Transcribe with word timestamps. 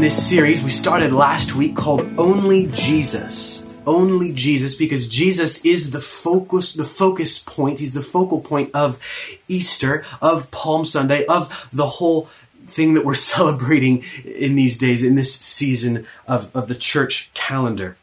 in 0.00 0.04
this 0.04 0.30
series 0.30 0.64
we 0.64 0.70
started 0.70 1.12
last 1.12 1.54
week 1.54 1.76
called 1.76 2.00
Only 2.18 2.68
Jesus. 2.72 3.68
Only 3.86 4.32
Jesus, 4.32 4.74
because 4.74 5.06
Jesus 5.06 5.62
is 5.62 5.90
the 5.90 6.00
focus, 6.00 6.72
the 6.72 6.86
focus 6.86 7.38
point. 7.38 7.80
He's 7.80 7.92
the 7.92 8.00
focal 8.00 8.40
point 8.40 8.70
of 8.74 8.98
Easter, 9.46 10.02
of 10.22 10.50
Palm 10.50 10.86
Sunday, 10.86 11.26
of 11.26 11.68
the 11.70 11.86
whole 11.86 12.30
thing 12.66 12.94
that 12.94 13.04
we're 13.04 13.14
celebrating 13.34 14.02
in 14.24 14.54
these 14.54 14.78
days, 14.78 15.02
in 15.02 15.16
this 15.16 15.34
season 15.34 16.06
of, 16.26 16.50
of 16.56 16.68
the 16.68 16.74
church 16.74 17.30
calendar. 17.34 17.98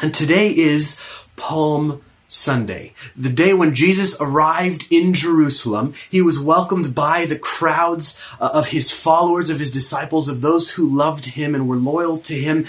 And 0.00 0.14
today 0.14 0.50
is 0.50 1.26
Palm 1.34 2.02
Sunday, 2.28 2.92
the 3.16 3.30
day 3.30 3.52
when 3.54 3.74
Jesus 3.74 4.20
arrived 4.20 4.86
in 4.90 5.14
Jerusalem. 5.14 5.94
He 6.10 6.20
was 6.20 6.40
welcomed 6.40 6.94
by 6.94 7.24
the 7.24 7.38
crowds 7.38 8.20
uh, 8.40 8.50
of 8.52 8.68
his 8.68 8.90
followers, 8.90 9.48
of 9.48 9.60
his 9.60 9.70
disciples, 9.70 10.28
of 10.28 10.40
those 10.40 10.72
who 10.72 10.96
loved 10.96 11.26
him 11.26 11.54
and 11.54 11.68
were 11.68 11.76
loyal 11.76 12.18
to 12.18 12.34
him. 12.34 12.66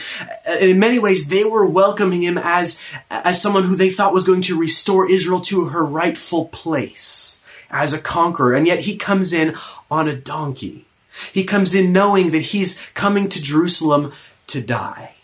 And 0.47 0.69
in 0.69 0.79
many 0.79 0.99
ways, 0.99 1.29
they 1.29 1.43
were 1.43 1.65
welcoming 1.65 2.21
him 2.21 2.37
as, 2.37 2.81
as 3.09 3.41
someone 3.41 3.63
who 3.63 3.75
they 3.75 3.89
thought 3.89 4.13
was 4.13 4.25
going 4.25 4.41
to 4.43 4.59
restore 4.59 5.09
Israel 5.09 5.41
to 5.41 5.69
her 5.69 5.83
rightful 5.83 6.45
place 6.45 7.41
as 7.69 7.93
a 7.93 8.01
conqueror. 8.01 8.53
And 8.53 8.67
yet 8.67 8.81
he 8.81 8.95
comes 8.95 9.33
in 9.33 9.55
on 9.89 10.07
a 10.07 10.15
donkey. 10.15 10.85
He 11.33 11.43
comes 11.43 11.73
in 11.73 11.91
knowing 11.91 12.29
that 12.29 12.53
he's 12.53 12.89
coming 12.91 13.27
to 13.29 13.41
Jerusalem 13.41 14.13
to 14.47 14.61
die. 14.61 15.16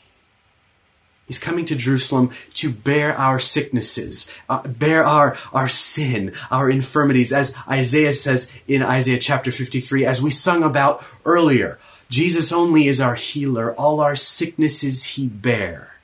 He's 1.33 1.39
coming 1.39 1.65
to 1.65 1.75
Jerusalem 1.75 2.29
to 2.53 2.69
bear 2.71 3.17
our 3.17 3.39
sicknesses, 3.39 4.31
uh, 4.47 4.67
bear 4.67 5.03
our, 5.03 5.35
our 5.51 5.67
sin, 5.67 6.31
our 6.51 6.69
infirmities, 6.69 7.33
as 7.33 7.57
Isaiah 7.67 8.13
says 8.13 8.61
in 8.67 8.83
Isaiah 8.83 9.17
chapter 9.17 9.51
53, 9.51 10.05
as 10.05 10.21
we 10.21 10.29
sung 10.29 10.61
about 10.61 11.03
earlier. 11.25 11.79
Jesus 12.07 12.53
only 12.53 12.85
is 12.85 13.01
our 13.01 13.15
healer. 13.15 13.73
All 13.73 13.99
our 13.99 14.15
sicknesses 14.15 15.15
he 15.15 15.27
bear. 15.27 15.95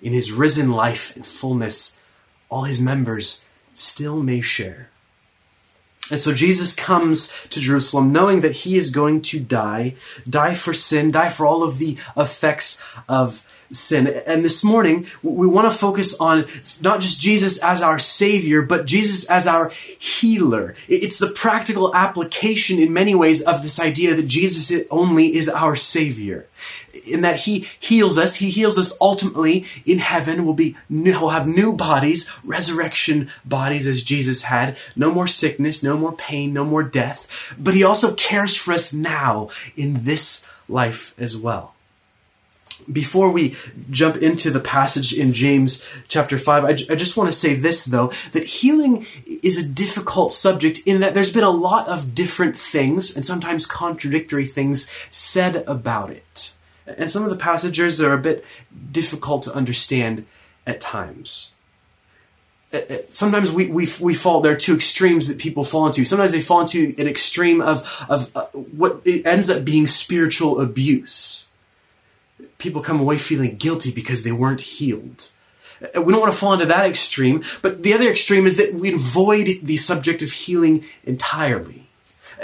In 0.00 0.14
his 0.14 0.32
risen 0.32 0.72
life 0.72 1.14
and 1.14 1.26
fullness, 1.26 2.00
all 2.48 2.62
his 2.62 2.80
members 2.80 3.44
still 3.74 4.22
may 4.22 4.40
share. 4.40 4.88
And 6.10 6.18
so 6.18 6.32
Jesus 6.32 6.74
comes 6.74 7.30
to 7.50 7.60
Jerusalem 7.60 8.12
knowing 8.12 8.40
that 8.40 8.64
he 8.64 8.78
is 8.78 8.88
going 8.88 9.20
to 9.22 9.40
die, 9.40 9.96
die 10.26 10.54
for 10.54 10.72
sin, 10.72 11.10
die 11.10 11.28
for 11.28 11.46
all 11.46 11.62
of 11.62 11.78
the 11.78 11.98
effects 12.16 12.98
of 13.06 13.44
sin. 13.72 14.06
And 14.06 14.44
this 14.44 14.64
morning, 14.64 15.06
we 15.22 15.46
want 15.46 15.70
to 15.70 15.76
focus 15.76 16.18
on 16.20 16.46
not 16.80 17.00
just 17.00 17.20
Jesus 17.20 17.62
as 17.62 17.82
our 17.82 17.98
Savior, 17.98 18.62
but 18.62 18.86
Jesus 18.86 19.28
as 19.30 19.46
our 19.46 19.70
healer. 19.98 20.74
It's 20.88 21.18
the 21.18 21.30
practical 21.30 21.94
application 21.94 22.78
in 22.78 22.92
many 22.92 23.14
ways 23.14 23.42
of 23.42 23.62
this 23.62 23.80
idea 23.80 24.14
that 24.14 24.26
Jesus 24.26 24.72
only 24.90 25.34
is 25.34 25.48
our 25.48 25.76
Savior. 25.76 26.46
In 27.06 27.20
that 27.20 27.40
He 27.40 27.66
heals 27.80 28.16
us, 28.16 28.36
He 28.36 28.50
heals 28.50 28.78
us 28.78 28.96
ultimately 29.00 29.66
in 29.84 29.98
heaven. 29.98 30.44
We'll 30.44 30.54
be, 30.54 30.76
we'll 30.88 31.28
have 31.28 31.46
new 31.46 31.76
bodies, 31.76 32.30
resurrection 32.44 33.28
bodies 33.44 33.86
as 33.86 34.02
Jesus 34.02 34.44
had. 34.44 34.76
No 34.96 35.12
more 35.12 35.26
sickness, 35.26 35.82
no 35.82 35.98
more 35.98 36.12
pain, 36.12 36.52
no 36.52 36.64
more 36.64 36.82
death. 36.82 37.54
But 37.58 37.74
He 37.74 37.84
also 37.84 38.14
cares 38.14 38.56
for 38.56 38.72
us 38.72 38.94
now 38.94 39.50
in 39.76 40.04
this 40.04 40.48
life 40.68 41.14
as 41.18 41.36
well 41.36 41.73
before 42.90 43.30
we 43.30 43.56
jump 43.90 44.16
into 44.16 44.50
the 44.50 44.60
passage 44.60 45.12
in 45.12 45.32
James 45.32 45.84
chapter 46.08 46.38
5, 46.38 46.64
I, 46.64 46.72
j- 46.72 46.86
I 46.90 46.94
just 46.94 47.16
want 47.16 47.28
to 47.28 47.36
say 47.36 47.54
this 47.54 47.84
though, 47.84 48.08
that 48.32 48.44
healing 48.44 49.06
is 49.26 49.58
a 49.58 49.66
difficult 49.66 50.32
subject 50.32 50.80
in 50.86 51.00
that 51.00 51.14
there's 51.14 51.32
been 51.32 51.44
a 51.44 51.50
lot 51.50 51.88
of 51.88 52.14
different 52.14 52.56
things 52.56 53.14
and 53.14 53.24
sometimes 53.24 53.66
contradictory 53.66 54.46
things 54.46 54.90
said 55.10 55.64
about 55.66 56.10
it. 56.10 56.54
And 56.86 57.10
some 57.10 57.24
of 57.24 57.30
the 57.30 57.36
passages 57.36 58.00
are 58.00 58.12
a 58.12 58.18
bit 58.18 58.44
difficult 58.90 59.42
to 59.44 59.54
understand 59.54 60.26
at 60.66 60.80
times. 60.80 61.52
Uh, 62.72 62.78
uh, 62.90 62.96
sometimes 63.08 63.52
we, 63.52 63.70
we, 63.70 63.88
we 64.00 64.14
fall, 64.14 64.40
there 64.40 64.52
are 64.52 64.56
two 64.56 64.74
extremes 64.74 65.28
that 65.28 65.38
people 65.38 65.64
fall 65.64 65.86
into. 65.86 66.04
Sometimes 66.04 66.32
they 66.32 66.40
fall 66.40 66.62
into 66.62 66.94
an 66.98 67.06
extreme 67.06 67.62
of, 67.62 68.04
of 68.08 68.36
uh, 68.36 68.46
what 68.52 69.00
ends 69.06 69.48
up 69.48 69.64
being 69.64 69.86
spiritual 69.86 70.60
abuse 70.60 71.48
people 72.64 72.80
come 72.82 72.98
away 72.98 73.18
feeling 73.18 73.56
guilty 73.56 73.92
because 73.92 74.24
they 74.24 74.32
weren't 74.32 74.62
healed. 74.62 75.30
Uh, 75.82 76.00
we 76.00 76.12
don't 76.12 76.20
want 76.20 76.32
to 76.32 76.38
fall 76.38 76.54
into 76.54 76.64
that 76.64 76.86
extreme, 76.86 77.44
but 77.62 77.82
the 77.82 77.92
other 77.92 78.10
extreme 78.10 78.46
is 78.46 78.56
that 78.56 78.72
we 78.74 78.94
avoid 78.94 79.58
the 79.62 79.76
subject 79.76 80.22
of 80.22 80.32
healing 80.32 80.82
entirely. 81.04 81.86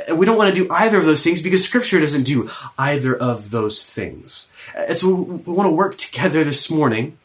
Uh, 0.08 0.14
we 0.14 0.26
don't 0.26 0.36
want 0.36 0.54
to 0.54 0.62
do 0.62 0.70
either 0.70 0.98
of 0.98 1.06
those 1.06 1.24
things 1.24 1.40
because 1.40 1.64
scripture 1.64 1.98
doesn't 1.98 2.24
do 2.24 2.50
either 2.78 3.16
of 3.16 3.50
those 3.50 3.82
things. 3.82 4.52
And 4.76 4.96
so 4.96 5.14
we 5.14 5.52
want 5.52 5.66
to 5.66 5.74
work 5.74 5.96
together 5.96 6.44
this 6.44 6.70
morning 6.70 7.16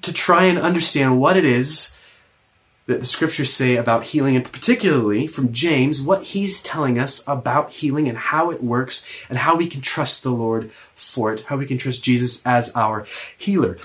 to 0.00 0.12
try 0.12 0.44
and 0.44 0.58
understand 0.58 1.20
what 1.20 1.36
it 1.36 1.44
is 1.44 1.97
that 2.88 3.00
the 3.00 3.06
scriptures 3.06 3.52
say 3.52 3.76
about 3.76 4.06
healing, 4.06 4.34
and 4.34 4.50
particularly 4.50 5.26
from 5.26 5.52
James, 5.52 6.00
what 6.00 6.28
he's 6.28 6.62
telling 6.62 6.98
us 6.98 7.22
about 7.28 7.70
healing 7.70 8.08
and 8.08 8.16
how 8.16 8.50
it 8.50 8.64
works, 8.64 9.26
and 9.28 9.36
how 9.36 9.54
we 9.56 9.66
can 9.66 9.82
trust 9.82 10.22
the 10.22 10.30
Lord 10.30 10.72
for 10.72 11.30
it, 11.30 11.42
how 11.42 11.58
we 11.58 11.66
can 11.66 11.76
trust 11.76 12.02
Jesus 12.02 12.44
as 12.46 12.74
our 12.74 13.06
healer. 13.36 13.76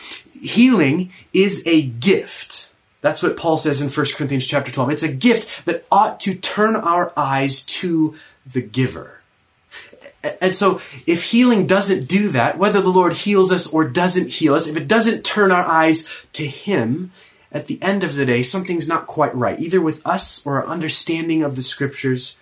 Healing 0.41 1.11
is 1.33 1.67
a 1.67 1.81
gift. 1.81 2.73
That's 3.01 3.21
what 3.21 3.35
Paul 3.35 3.57
says 3.57 3.81
in 3.81 3.89
1 3.89 4.05
Corinthians 4.15 4.47
chapter 4.47 4.71
12. 4.71 4.91
It's 4.91 5.03
a 5.03 5.13
gift 5.13 5.65
that 5.65 5.85
ought 5.91 6.21
to 6.21 6.33
turn 6.33 6.77
our 6.77 7.11
eyes 7.17 7.65
to 7.65 8.15
the 8.45 8.61
giver. 8.61 9.19
And 10.39 10.55
so, 10.55 10.79
if 11.05 11.31
healing 11.31 11.67
doesn't 11.67 12.07
do 12.07 12.29
that, 12.29 12.57
whether 12.57 12.81
the 12.81 12.89
Lord 12.89 13.11
heals 13.11 13.51
us 13.51 13.67
or 13.67 13.85
doesn't 13.85 14.29
heal 14.29 14.53
us, 14.53 14.67
if 14.67 14.77
it 14.77 14.87
doesn't 14.87 15.25
turn 15.25 15.51
our 15.51 15.65
eyes 15.65 16.25
to 16.31 16.47
Him, 16.47 17.11
at 17.53 17.67
the 17.67 17.81
end 17.81 18.03
of 18.03 18.15
the 18.15 18.25
day, 18.25 18.43
something's 18.43 18.87
not 18.87 19.07
quite 19.07 19.33
right, 19.35 19.59
either 19.59 19.79
with 19.79 20.05
us 20.05 20.45
or 20.45 20.61
our 20.61 20.67
understanding 20.67 21.43
of 21.43 21.55
the 21.55 21.61
scriptures. 21.61 22.39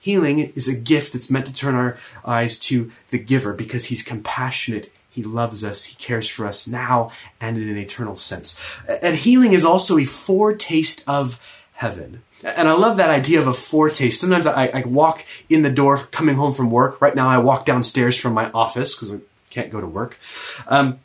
Healing 0.00 0.38
is 0.56 0.68
a 0.68 0.78
gift 0.78 1.12
that's 1.12 1.30
meant 1.30 1.46
to 1.46 1.54
turn 1.54 1.74
our 1.74 1.96
eyes 2.24 2.58
to 2.60 2.90
the 3.08 3.18
giver 3.18 3.54
because 3.54 3.86
he's 3.86 4.02
compassionate, 4.02 4.90
he 5.08 5.22
loves 5.22 5.62
us, 5.62 5.84
he 5.84 5.96
cares 5.96 6.28
for 6.28 6.46
us 6.46 6.66
now 6.66 7.10
and 7.40 7.58
in 7.58 7.68
an 7.68 7.76
eternal 7.76 8.16
sense. 8.16 8.82
And 9.02 9.16
healing 9.16 9.52
is 9.52 9.64
also 9.64 9.98
a 9.98 10.04
foretaste 10.04 11.08
of 11.08 11.40
heaven. 11.74 12.22
And 12.42 12.68
I 12.68 12.72
love 12.72 12.96
that 12.96 13.10
idea 13.10 13.38
of 13.40 13.46
a 13.46 13.52
foretaste. 13.52 14.20
Sometimes 14.20 14.46
I, 14.46 14.66
I 14.68 14.82
walk 14.86 15.26
in 15.48 15.62
the 15.62 15.70
door 15.70 15.98
coming 15.98 16.36
home 16.36 16.52
from 16.52 16.70
work. 16.70 17.00
Right 17.00 17.14
now, 17.14 17.28
I 17.28 17.38
walk 17.38 17.66
downstairs 17.66 18.18
from 18.18 18.32
my 18.32 18.50
office 18.52 18.94
because 18.94 19.14
I 19.14 19.18
can't 19.50 19.70
go 19.70 19.80
to 19.80 19.86
work. 19.86 20.18
Um, 20.66 21.00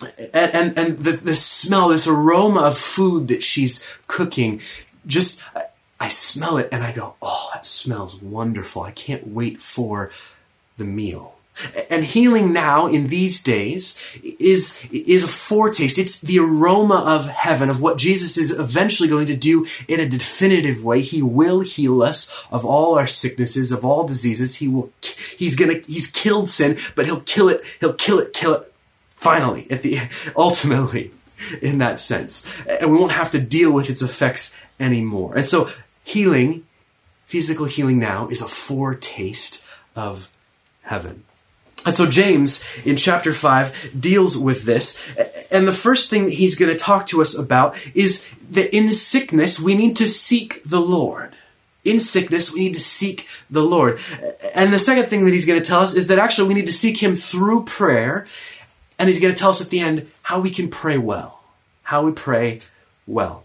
and 0.00 0.54
and, 0.54 0.78
and 0.78 0.98
the, 0.98 1.12
the 1.12 1.34
smell, 1.34 1.88
this 1.88 2.06
aroma 2.06 2.62
of 2.62 2.78
food 2.78 3.28
that 3.28 3.42
she's 3.42 3.98
cooking, 4.06 4.60
just 5.06 5.42
I 5.98 6.08
smell 6.08 6.58
it 6.58 6.68
and 6.72 6.84
I 6.84 6.92
go, 6.92 7.14
oh, 7.22 7.50
that 7.54 7.64
smells 7.64 8.20
wonderful. 8.20 8.82
I 8.82 8.90
can't 8.90 9.28
wait 9.28 9.60
for 9.60 10.10
the 10.76 10.84
meal. 10.84 11.32
And 11.88 12.04
healing 12.04 12.52
now 12.52 12.86
in 12.86 13.08
these 13.08 13.42
days 13.42 13.98
is, 14.38 14.86
is 14.92 15.24
a 15.24 15.26
foretaste. 15.26 15.98
It's 15.98 16.20
the 16.20 16.38
aroma 16.38 17.02
of 17.06 17.28
heaven, 17.28 17.70
of 17.70 17.80
what 17.80 17.96
Jesus 17.96 18.36
is 18.36 18.50
eventually 18.50 19.08
going 19.08 19.26
to 19.28 19.36
do 19.36 19.66
in 19.88 19.98
a 19.98 20.06
definitive 20.06 20.84
way. 20.84 21.00
He 21.00 21.22
will 21.22 21.60
heal 21.60 22.02
us 22.02 22.46
of 22.50 22.66
all 22.66 22.98
our 22.98 23.06
sicknesses, 23.06 23.72
of 23.72 23.86
all 23.86 24.04
diseases. 24.04 24.56
He 24.56 24.68
will, 24.68 24.90
he's 25.38 25.56
gonna, 25.56 25.80
he's 25.86 26.10
killed 26.10 26.50
sin, 26.50 26.76
but 26.94 27.06
he'll 27.06 27.20
kill 27.22 27.48
it, 27.48 27.62
he'll 27.80 27.94
kill 27.94 28.18
it, 28.18 28.34
kill 28.34 28.52
it 28.52 28.72
finally, 29.26 29.66
at 29.70 29.82
the 29.82 29.98
ultimately, 30.36 31.10
in 31.60 31.78
that 31.78 31.98
sense. 31.98 32.46
And 32.66 32.90
we 32.90 32.98
won't 32.98 33.12
have 33.12 33.30
to 33.30 33.40
deal 33.40 33.72
with 33.72 33.90
its 33.90 34.02
effects 34.02 34.56
anymore. 34.78 35.36
And 35.36 35.46
so 35.46 35.68
healing, 36.04 36.64
physical 37.24 37.66
healing 37.66 37.98
now, 37.98 38.28
is 38.28 38.40
a 38.40 38.48
foretaste 38.48 39.64
of 39.94 40.30
heaven. 40.82 41.24
And 41.84 41.94
so 41.94 42.06
James 42.08 42.64
in 42.84 42.96
chapter 42.96 43.32
5 43.32 43.94
deals 43.98 44.36
with 44.36 44.64
this. 44.64 45.00
And 45.52 45.68
the 45.68 45.72
first 45.72 46.10
thing 46.10 46.24
that 46.24 46.34
he's 46.34 46.56
going 46.56 46.74
to 46.74 46.78
talk 46.78 47.06
to 47.08 47.22
us 47.22 47.38
about 47.38 47.76
is 47.94 48.28
that 48.50 48.74
in 48.76 48.90
sickness 48.90 49.60
we 49.60 49.76
need 49.76 49.96
to 49.96 50.06
seek 50.06 50.64
the 50.64 50.80
Lord. 50.80 51.34
In 51.84 52.00
sickness 52.00 52.52
we 52.52 52.60
need 52.60 52.74
to 52.74 52.80
seek 52.80 53.28
the 53.48 53.62
Lord. 53.62 54.00
And 54.52 54.72
the 54.72 54.80
second 54.80 55.06
thing 55.06 55.24
that 55.24 55.30
he's 55.30 55.46
going 55.46 55.62
to 55.62 55.68
tell 55.68 55.80
us 55.80 55.94
is 55.94 56.08
that 56.08 56.18
actually 56.18 56.48
we 56.48 56.54
need 56.54 56.66
to 56.66 56.72
seek 56.72 57.00
him 57.00 57.14
through 57.14 57.64
prayer 57.64 58.26
and 58.98 59.08
he's 59.08 59.20
going 59.20 59.32
to 59.32 59.38
tell 59.38 59.50
us 59.50 59.60
at 59.60 59.70
the 59.70 59.80
end 59.80 60.10
how 60.22 60.40
we 60.40 60.50
can 60.50 60.68
pray 60.68 60.98
well. 60.98 61.40
How 61.82 62.02
we 62.02 62.12
pray 62.12 62.60
well. 63.06 63.44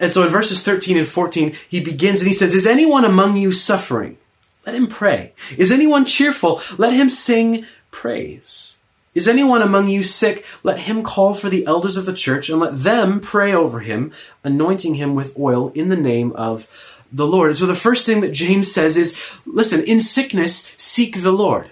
And 0.00 0.12
so 0.12 0.24
in 0.24 0.28
verses 0.28 0.62
13 0.62 0.96
and 0.96 1.06
14, 1.06 1.54
he 1.68 1.80
begins 1.80 2.20
and 2.20 2.26
he 2.26 2.32
says, 2.32 2.54
Is 2.54 2.66
anyone 2.66 3.04
among 3.04 3.36
you 3.36 3.52
suffering? 3.52 4.18
Let 4.66 4.74
him 4.74 4.86
pray. 4.86 5.32
Is 5.56 5.72
anyone 5.72 6.04
cheerful? 6.04 6.60
Let 6.76 6.92
him 6.92 7.08
sing 7.08 7.64
praise. 7.90 8.78
Is 9.14 9.26
anyone 9.26 9.62
among 9.62 9.88
you 9.88 10.02
sick? 10.02 10.44
Let 10.62 10.80
him 10.80 11.02
call 11.02 11.34
for 11.34 11.48
the 11.48 11.66
elders 11.66 11.96
of 11.96 12.06
the 12.06 12.12
church 12.12 12.48
and 12.48 12.60
let 12.60 12.76
them 12.76 13.20
pray 13.20 13.52
over 13.52 13.80
him, 13.80 14.12
anointing 14.44 14.94
him 14.94 15.14
with 15.14 15.38
oil 15.38 15.70
in 15.70 15.88
the 15.88 15.96
name 15.96 16.32
of 16.32 17.04
the 17.10 17.26
Lord. 17.26 17.48
And 17.48 17.56
so 17.56 17.66
the 17.66 17.74
first 17.74 18.04
thing 18.06 18.20
that 18.20 18.32
James 18.32 18.70
says 18.70 18.96
is, 18.96 19.40
listen, 19.46 19.82
in 19.82 20.00
sickness, 20.00 20.74
seek 20.76 21.22
the 21.22 21.32
Lord. 21.32 21.70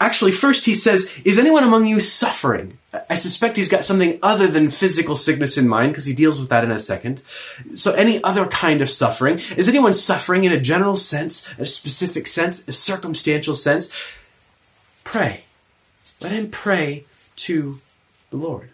Actually, 0.00 0.32
first 0.32 0.66
he 0.66 0.74
says, 0.74 1.20
Is 1.24 1.38
anyone 1.38 1.64
among 1.64 1.86
you 1.86 2.00
suffering? 2.00 2.78
I 3.10 3.14
suspect 3.14 3.56
he's 3.56 3.68
got 3.68 3.84
something 3.84 4.18
other 4.22 4.46
than 4.46 4.70
physical 4.70 5.16
sickness 5.16 5.58
in 5.58 5.68
mind 5.68 5.92
because 5.92 6.06
he 6.06 6.14
deals 6.14 6.38
with 6.38 6.48
that 6.50 6.64
in 6.64 6.70
a 6.70 6.78
second. 6.78 7.22
So, 7.74 7.92
any 7.94 8.22
other 8.22 8.46
kind 8.46 8.80
of 8.80 8.88
suffering. 8.88 9.40
Is 9.56 9.68
anyone 9.68 9.92
suffering 9.92 10.44
in 10.44 10.52
a 10.52 10.60
general 10.60 10.96
sense, 10.96 11.52
a 11.58 11.66
specific 11.66 12.26
sense, 12.26 12.66
a 12.68 12.72
circumstantial 12.72 13.54
sense? 13.54 13.92
Pray. 15.02 15.44
Let 16.20 16.32
him 16.32 16.50
pray 16.50 17.04
to 17.36 17.80
the 18.30 18.36
Lord. 18.36 18.70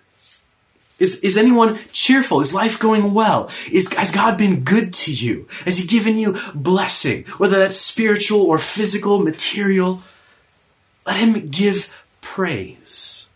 Is, 1.01 1.21
is 1.25 1.39
anyone 1.39 1.79
cheerful? 1.93 2.41
Is 2.41 2.55
life 2.55 2.79
going 2.79 3.15
well? 3.15 3.51
Is, 3.73 3.93
has 3.95 4.13
God 4.13 4.37
been 4.37 4.61
good 4.61 4.93
to 4.95 5.13
you? 5.13 5.49
Has 5.65 5.79
He 5.79 5.87
given 5.87 6.17
you 6.17 6.37
blessing? 6.55 7.25
Whether 7.39 7.59
that's 7.59 7.77
spiritual 7.77 8.43
or 8.43 8.59
physical, 8.59 9.19
material. 9.19 10.03
Let 11.07 11.17
Him 11.17 11.49
give 11.49 12.05
praise. 12.21 13.29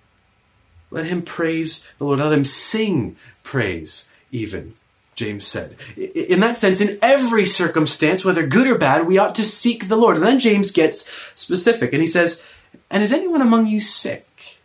Let 0.91 1.07
Him 1.07 1.23
praise 1.23 1.91
the 1.99 2.05
Lord. 2.05 2.21
Let 2.21 2.33
Him 2.33 2.45
sing 2.45 3.17
praise, 3.43 4.11
even, 4.31 4.75
James 5.15 5.47
said. 5.47 5.77
In 5.97 6.41
that 6.41 6.57
sense, 6.57 6.81
in 6.81 6.99
every 7.03 7.45
circumstance, 7.45 8.25
whether 8.25 8.47
good 8.47 8.67
or 8.67 8.79
bad, 8.79 9.07
we 9.07 9.19
ought 9.19 9.35
to 9.37 9.45
seek 9.45 9.89
the 9.89 9.97
Lord. 9.97 10.17
And 10.17 10.25
then 10.25 10.39
James 10.39 10.71
gets 10.71 11.11
specific 11.35 11.93
and 11.93 12.03
he 12.03 12.09
says, 12.09 12.49
And 12.91 13.03
is 13.03 13.13
anyone 13.13 13.43
among 13.43 13.67
you 13.67 13.81
sick? 13.81 14.59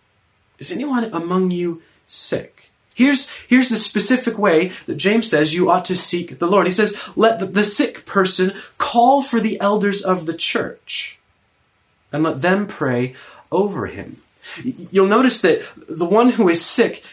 Is 0.60 0.72
anyone 0.72 1.06
among 1.06 1.52
you 1.52 1.82
sick? 2.06 2.70
Here's, 2.94 3.32
here's 3.46 3.70
the 3.70 3.78
specific 3.78 4.38
way 4.38 4.74
that 4.86 4.98
James 4.98 5.30
says 5.30 5.54
you 5.54 5.70
ought 5.70 5.86
to 5.86 5.96
seek 5.96 6.38
the 6.38 6.48
Lord. 6.48 6.68
He 6.68 6.72
says, 6.72 7.10
let 7.16 7.40
the, 7.40 7.46
the 7.46 7.64
sick 7.64 8.06
person 8.06 8.52
call 8.78 9.24
for 9.24 9.40
the 9.40 9.58
elders 9.62 10.02
of 10.02 10.26
the 10.26 10.34
church 10.34 11.18
and 12.12 12.24
let 12.24 12.42
them 12.42 12.68
pray 12.68 13.16
over 13.52 13.88
him. 13.88 14.18
You'll 14.64 15.08
notice 15.08 15.42
that 15.42 15.62
the 15.88 16.06
one 16.06 16.30
who 16.30 16.50
is 16.50 16.66
sick 16.66 17.04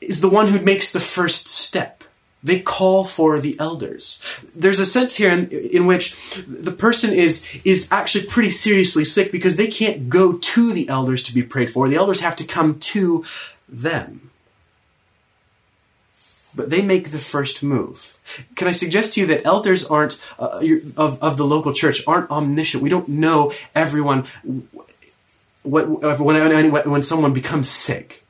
is 0.00 0.20
the 0.20 0.28
one 0.28 0.48
who 0.48 0.60
makes 0.60 0.92
the 0.92 1.00
first 1.00 1.48
step. 1.48 2.04
They 2.42 2.60
call 2.60 3.04
for 3.04 3.40
the 3.40 3.58
elders. 3.58 4.22
There's 4.54 4.78
a 4.78 4.84
sense 4.84 5.16
here 5.16 5.32
in, 5.32 5.48
in, 5.48 5.86
which 5.86 6.14
the 6.46 6.72
person 6.72 7.10
is, 7.10 7.48
is 7.64 7.90
actually 7.90 8.26
pretty 8.26 8.50
seriously 8.50 9.04
sick 9.04 9.32
because 9.32 9.56
they 9.56 9.68
can't 9.68 10.10
go 10.10 10.36
to 10.36 10.72
the 10.74 10.88
elders 10.90 11.22
to 11.22 11.34
be 11.34 11.42
prayed 11.42 11.70
for. 11.70 11.88
The 11.88 11.96
elders 11.96 12.20
have 12.20 12.36
to 12.36 12.44
come 12.44 12.78
to 12.80 13.24
them 13.66 14.30
but 16.54 16.70
they 16.70 16.82
make 16.82 17.10
the 17.10 17.18
first 17.18 17.62
move. 17.62 18.18
Can 18.54 18.68
I 18.68 18.72
suggest 18.72 19.14
to 19.14 19.20
you 19.20 19.26
that 19.26 19.44
elders 19.44 19.84
aren't 19.84 20.22
uh, 20.38 20.60
of 20.96 21.22
of 21.22 21.36
the 21.36 21.44
local 21.44 21.72
church 21.72 22.02
aren't 22.06 22.30
omniscient? 22.30 22.82
We 22.82 22.90
don't 22.90 23.08
know 23.08 23.52
everyone. 23.74 24.26
What 25.62 25.88
when 26.20 26.70
when 26.70 27.02
someone 27.02 27.32
becomes 27.32 27.68
sick, 27.68 28.24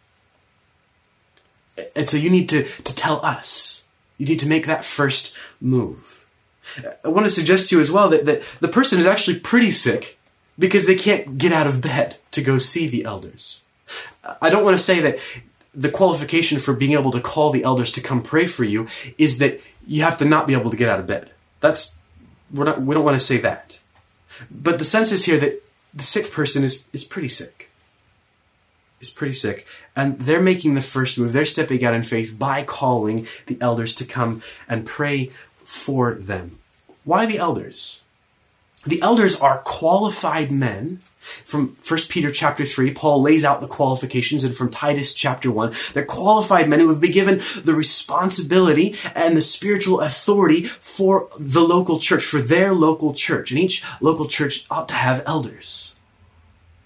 and 1.96 2.08
so 2.08 2.16
you 2.16 2.30
need 2.30 2.48
to 2.50 2.64
to 2.64 2.94
tell 2.94 3.24
us. 3.24 3.86
You 4.16 4.26
need 4.26 4.38
to 4.40 4.48
make 4.48 4.66
that 4.66 4.84
first 4.84 5.36
move. 5.60 6.24
I 7.04 7.08
want 7.08 7.26
to 7.26 7.30
suggest 7.30 7.68
to 7.68 7.76
you 7.76 7.80
as 7.80 7.90
well 7.90 8.08
that, 8.08 8.24
that 8.24 8.42
the 8.60 8.68
person 8.68 8.98
is 8.98 9.06
actually 9.06 9.38
pretty 9.40 9.70
sick 9.70 10.18
because 10.58 10.86
they 10.86 10.94
can't 10.94 11.36
get 11.36 11.52
out 11.52 11.66
of 11.66 11.82
bed 11.82 12.16
to 12.30 12.42
go 12.42 12.58
see 12.58 12.86
the 12.86 13.04
elders. 13.04 13.64
I 14.40 14.50
don't 14.50 14.64
want 14.64 14.76
to 14.76 14.82
say 14.82 15.00
that 15.00 15.18
the 15.74 15.90
qualification 15.90 16.58
for 16.58 16.74
being 16.74 16.92
able 16.92 17.10
to 17.10 17.20
call 17.20 17.50
the 17.50 17.64
elders 17.64 17.92
to 17.92 18.00
come 18.00 18.22
pray 18.22 18.46
for 18.46 18.64
you 18.64 18.86
is 19.18 19.38
that 19.38 19.60
you 19.86 20.02
have 20.02 20.18
to 20.18 20.24
not 20.24 20.46
be 20.46 20.52
able 20.52 20.70
to 20.70 20.76
get 20.76 20.88
out 20.88 21.00
of 21.00 21.06
bed. 21.06 21.30
That's 21.60 21.98
we're 22.52 22.64
not 22.64 22.80
we 22.80 22.94
don't 22.94 23.04
want 23.04 23.18
to 23.18 23.24
say 23.24 23.38
that. 23.38 23.80
But 24.50 24.78
the 24.78 24.84
sense 24.84 25.12
is 25.12 25.24
here 25.24 25.38
that 25.38 25.62
the 25.92 26.02
sick 26.02 26.30
person 26.30 26.64
is 26.64 26.86
is 26.92 27.04
pretty 27.04 27.28
sick. 27.28 27.70
Is 29.00 29.10
pretty 29.10 29.34
sick. 29.34 29.66
And 29.96 30.18
they're 30.20 30.40
making 30.40 30.74
the 30.74 30.80
first 30.80 31.18
move. 31.18 31.32
They're 31.32 31.44
stepping 31.44 31.84
out 31.84 31.94
in 31.94 32.02
faith 32.02 32.38
by 32.38 32.62
calling 32.62 33.26
the 33.46 33.58
elders 33.60 33.94
to 33.96 34.04
come 34.04 34.42
and 34.68 34.86
pray 34.86 35.30
for 35.64 36.14
them. 36.14 36.58
Why 37.04 37.26
the 37.26 37.38
elders? 37.38 38.04
The 38.86 39.02
elders 39.02 39.38
are 39.40 39.58
qualified 39.58 40.50
men 40.50 41.00
from 41.44 41.76
1 41.86 42.00
Peter 42.08 42.30
chapter 42.30 42.64
3, 42.64 42.92
Paul 42.92 43.22
lays 43.22 43.44
out 43.44 43.60
the 43.60 43.66
qualifications, 43.66 44.44
and 44.44 44.54
from 44.54 44.70
Titus 44.70 45.14
chapter 45.14 45.50
1, 45.50 45.72
they're 45.92 46.04
qualified 46.04 46.68
men 46.68 46.80
who 46.80 46.88
have 46.88 47.00
been 47.00 47.12
given 47.12 47.40
the 47.62 47.74
responsibility 47.74 48.96
and 49.14 49.36
the 49.36 49.40
spiritual 49.40 50.00
authority 50.00 50.64
for 50.64 51.28
the 51.38 51.62
local 51.62 51.98
church, 51.98 52.24
for 52.24 52.40
their 52.40 52.74
local 52.74 53.12
church. 53.12 53.50
And 53.50 53.60
each 53.60 53.84
local 54.00 54.26
church 54.26 54.66
ought 54.70 54.88
to 54.88 54.94
have 54.94 55.22
elders. 55.26 55.96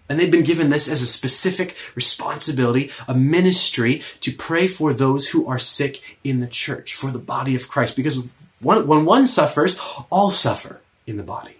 And 0.08 0.18
they've 0.18 0.30
been 0.30 0.42
given 0.42 0.70
this 0.70 0.90
as 0.90 1.02
a 1.02 1.06
specific 1.06 1.76
responsibility, 1.94 2.90
a 3.06 3.14
ministry 3.14 4.02
to 4.22 4.32
pray 4.32 4.66
for 4.66 4.94
those 4.94 5.28
who 5.28 5.46
are 5.46 5.58
sick 5.58 6.18
in 6.24 6.40
the 6.40 6.46
church, 6.46 6.94
for 6.94 7.10
the 7.10 7.18
body 7.18 7.54
of 7.54 7.68
Christ. 7.68 7.94
Because 7.94 8.24
when 8.60 9.04
one 9.04 9.26
suffers, 9.26 9.78
all 10.10 10.30
suffer 10.30 10.80
in 11.06 11.18
the 11.18 11.22
body. 11.22 11.56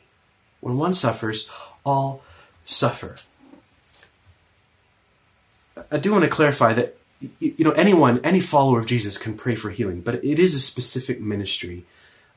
When 0.61 0.79
one 0.79 0.95
suffers, 0.95 1.51
all 1.85 2.23
suffer. 2.69 3.17
I 5.91 5.97
do 5.97 6.13
want 6.13 6.25
to 6.25 6.31
clarify 6.31 6.75
that 6.75 6.97
you 7.39 7.65
know 7.65 7.73
anyone 7.73 8.21
any 8.23 8.41
follower 8.41 8.79
of 8.79 8.87
Jesus 8.87 9.17
can 9.17 9.37
pray 9.37 9.55
for 9.55 9.71
healing, 9.71 10.03
but 10.03 10.17
it 10.17 10.39
is 10.39 10.55
a 10.55 10.61
specific 10.61 11.21
ministry 11.21 11.85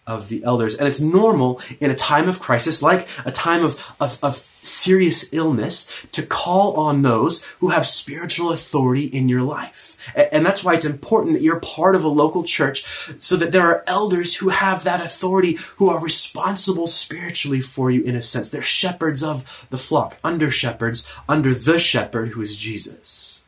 of 0.08 0.30
the 0.30 0.44
elders. 0.44 0.76
And 0.76 0.88
it's 0.88 1.02
normal 1.02 1.62
in 1.80 1.92
a 1.92 1.96
time 1.96 2.28
of 2.28 2.40
crisis, 2.40 2.82
like 2.82 3.08
a 3.26 3.32
time 3.32 3.64
of, 3.64 3.96
of, 4.00 4.24
of, 4.24 4.48
serious 4.64 5.34
illness, 5.34 6.06
to 6.12 6.22
call 6.22 6.76
on 6.76 7.02
those 7.02 7.46
who 7.60 7.70
have 7.70 7.84
spiritual 7.84 8.52
authority 8.52 9.06
in 9.06 9.28
your 9.28 9.42
life. 9.42 9.98
And 10.16 10.46
that's 10.46 10.64
why 10.64 10.76
it's 10.76 10.86
important 10.86 11.34
that 11.34 11.42
you're 11.42 11.60
part 11.60 11.96
of 11.96 12.04
a 12.04 12.08
local 12.10 12.44
church 12.44 12.86
so 13.18 13.36
that 13.38 13.52
there 13.52 13.66
are 13.66 13.84
elders 13.88 14.36
who 14.36 14.50
have 14.50 14.84
that 14.84 15.02
authority, 15.02 15.58
who 15.78 15.90
are 15.90 16.00
responsible 16.00 16.86
spiritually 16.86 17.60
for 17.60 17.90
you 17.90 18.04
in 18.04 18.16
a 18.16 18.22
sense. 18.22 18.52
They're 18.52 18.62
shepherds 18.62 19.24
of 19.24 19.66
the 19.72 19.80
flock, 19.80 20.20
under 20.24 20.52
shepherds, 20.52 21.12
under 21.28 21.56
the 21.56 21.80
shepherd 21.80 22.30
who 22.30 22.42
is 22.42 22.56
Jesus. 22.56 23.44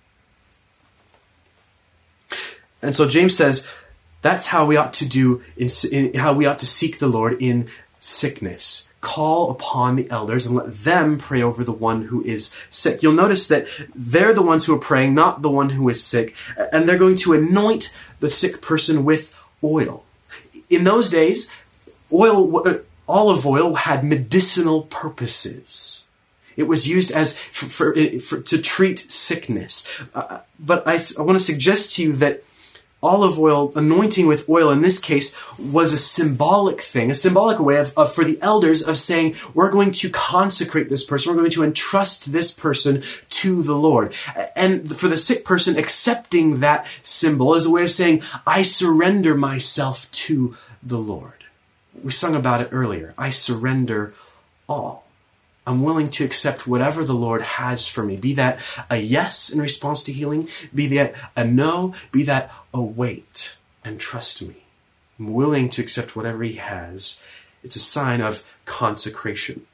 And 2.82 2.96
so 2.96 3.08
James 3.08 3.36
says, 3.38 3.72
that's 4.24 4.48
how 4.48 4.66
we 4.66 4.76
ought 4.76 4.94
to 4.94 5.08
do, 5.08 5.44
in, 5.56 5.68
in, 5.92 6.14
how 6.16 6.34
we 6.34 6.48
ought 6.48 6.58
to 6.60 6.66
seek 6.66 6.98
the 6.98 7.08
Lord 7.08 7.40
in 7.40 7.68
sickness. 8.00 8.92
Call 9.02 9.52
upon 9.52 9.98
the 9.98 10.10
elders 10.10 10.46
and 10.46 10.56
let 10.56 10.72
them 10.72 11.20
pray 11.20 11.42
over 11.42 11.64
the 11.64 11.74
one 11.74 12.04
who 12.04 12.24
is 12.24 12.56
sick. 12.70 13.04
You'll 13.04 13.14
notice 13.14 13.48
that 13.50 13.68
they're 13.94 14.34
the 14.34 14.42
ones 14.42 14.66
who 14.66 14.74
are 14.74 14.80
praying, 14.80 15.14
not 15.14 15.42
the 15.42 15.52
one 15.52 15.72
who 15.72 15.88
is 15.90 16.02
sick, 16.02 16.34
and 16.72 16.88
they're 16.88 16.98
going 16.98 17.18
to 17.18 17.34
anoint 17.34 17.94
the 18.22 18.30
sick 18.30 18.62
person 18.62 19.04
with 19.04 19.38
oil. 19.62 20.06
In 20.70 20.86
those 20.86 21.10
days, 21.10 21.52
oil, 22.12 22.66
uh, 22.66 22.78
olive 23.08 23.46
oil 23.46 23.76
had 23.76 24.06
medicinal 24.06 24.84
purposes. 24.84 26.08
It 26.56 26.64
was 26.64 26.88
used 26.88 27.12
as 27.12 27.38
for, 27.38 27.66
for, 27.66 28.20
for 28.20 28.42
to 28.42 28.62
treat 28.62 29.00
sickness. 29.00 30.06
Uh, 30.16 30.40
but 30.58 30.88
I, 30.88 30.98
I 31.20 31.24
want 31.24 31.38
to 31.38 31.44
suggest 31.44 31.96
to 31.96 32.04
you 32.04 32.14
that 32.14 32.44
olive 33.04 33.38
oil, 33.38 33.72
anointing 33.76 34.26
with 34.26 34.50
oil 34.50 34.72
in 34.72 34.82
this 34.82 35.00
case, 35.00 35.36
was 35.60 35.94
a 35.94 35.98
symbolic 35.98 36.82
thing, 36.82 37.12
a 37.12 37.16
symbolic 37.16 37.60
way 37.60 37.78
of, 37.78 37.96
of, 37.98 38.14
for 38.14 38.24
the 38.24 38.42
elders 38.42 38.82
of 38.82 38.98
saying, 38.98 39.36
we're 39.54 39.70
going 39.70 39.92
to 39.92 40.10
consecrate 40.10 40.90
this 40.90 41.04
person, 41.04 41.32
we're 41.32 41.40
going 41.40 41.52
to 41.52 41.64
entrust 41.64 42.32
this 42.32 42.52
person 42.52 43.04
to 43.30 43.62
the 43.62 43.76
Lord. 43.76 44.14
And 44.56 44.96
for 44.96 45.08
the 45.08 45.18
sick 45.18 45.46
person, 45.46 45.78
accepting 45.78 46.62
that 46.62 46.88
symbol 47.04 47.54
is 47.54 47.66
a 47.66 47.72
way 47.72 47.84
of 47.84 47.92
saying, 47.92 48.22
I 48.48 48.62
surrender 48.64 49.36
myself 49.36 50.10
to 50.12 50.56
the 50.82 50.98
Lord. 50.98 51.44
We 52.02 52.12
sung 52.12 52.36
about 52.36 52.62
it 52.62 52.70
earlier. 52.72 53.14
I 53.18 53.30
surrender 53.30 54.14
all. 54.68 55.03
I'm 55.66 55.82
willing 55.82 56.10
to 56.10 56.26
accept 56.26 56.68
whatever 56.68 57.04
the 57.04 57.14
Lord 57.14 57.42
has 57.42 57.88
for 57.88 58.04
me. 58.04 58.18
Be 58.18 58.34
that 58.34 58.60
a 58.90 58.98
yes 58.98 59.50
in 59.50 59.62
response 59.62 60.04
to 60.04 60.14
healing, 60.14 60.50
be 60.74 60.88
that 60.96 61.16
a 61.36 61.46
no, 61.46 61.94
be 62.12 62.24
that 62.24 62.52
a 62.74 62.82
wait 62.82 63.58
and 63.84 64.00
trust 64.00 64.42
me. 64.42 64.66
I'm 65.18 65.34
willing 65.34 65.70
to 65.70 65.82
accept 65.82 66.16
whatever 66.16 66.44
He 66.44 66.56
has. 66.56 67.22
It's 67.64 67.76
a 67.76 67.80
sign 67.80 68.20
of 68.20 68.58
consecration. 68.66 69.66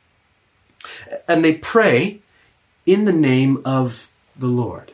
And 1.28 1.44
they 1.44 1.56
pray 1.56 2.20
in 2.86 3.06
the 3.06 3.14
name 3.14 3.62
of 3.66 4.12
the 4.38 4.48
Lord. 4.48 4.92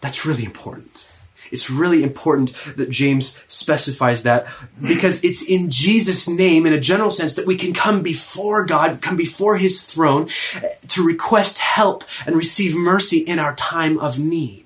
That's 0.00 0.26
really 0.26 0.44
important. 0.44 1.06
It's 1.50 1.70
really 1.70 2.02
important 2.02 2.52
that 2.76 2.90
James 2.90 3.44
specifies 3.46 4.22
that 4.22 4.46
because 4.80 5.24
it's 5.24 5.42
in 5.42 5.70
Jesus' 5.70 6.28
name, 6.28 6.66
in 6.66 6.72
a 6.72 6.80
general 6.80 7.10
sense, 7.10 7.34
that 7.34 7.46
we 7.46 7.56
can 7.56 7.72
come 7.72 8.02
before 8.02 8.64
God, 8.64 9.00
come 9.00 9.16
before 9.16 9.56
His 9.56 9.84
throne 9.84 10.28
eh, 10.56 10.68
to 10.88 11.02
request 11.04 11.58
help 11.58 12.04
and 12.26 12.36
receive 12.36 12.76
mercy 12.76 13.18
in 13.18 13.38
our 13.38 13.54
time 13.54 13.98
of 13.98 14.18
need. 14.18 14.64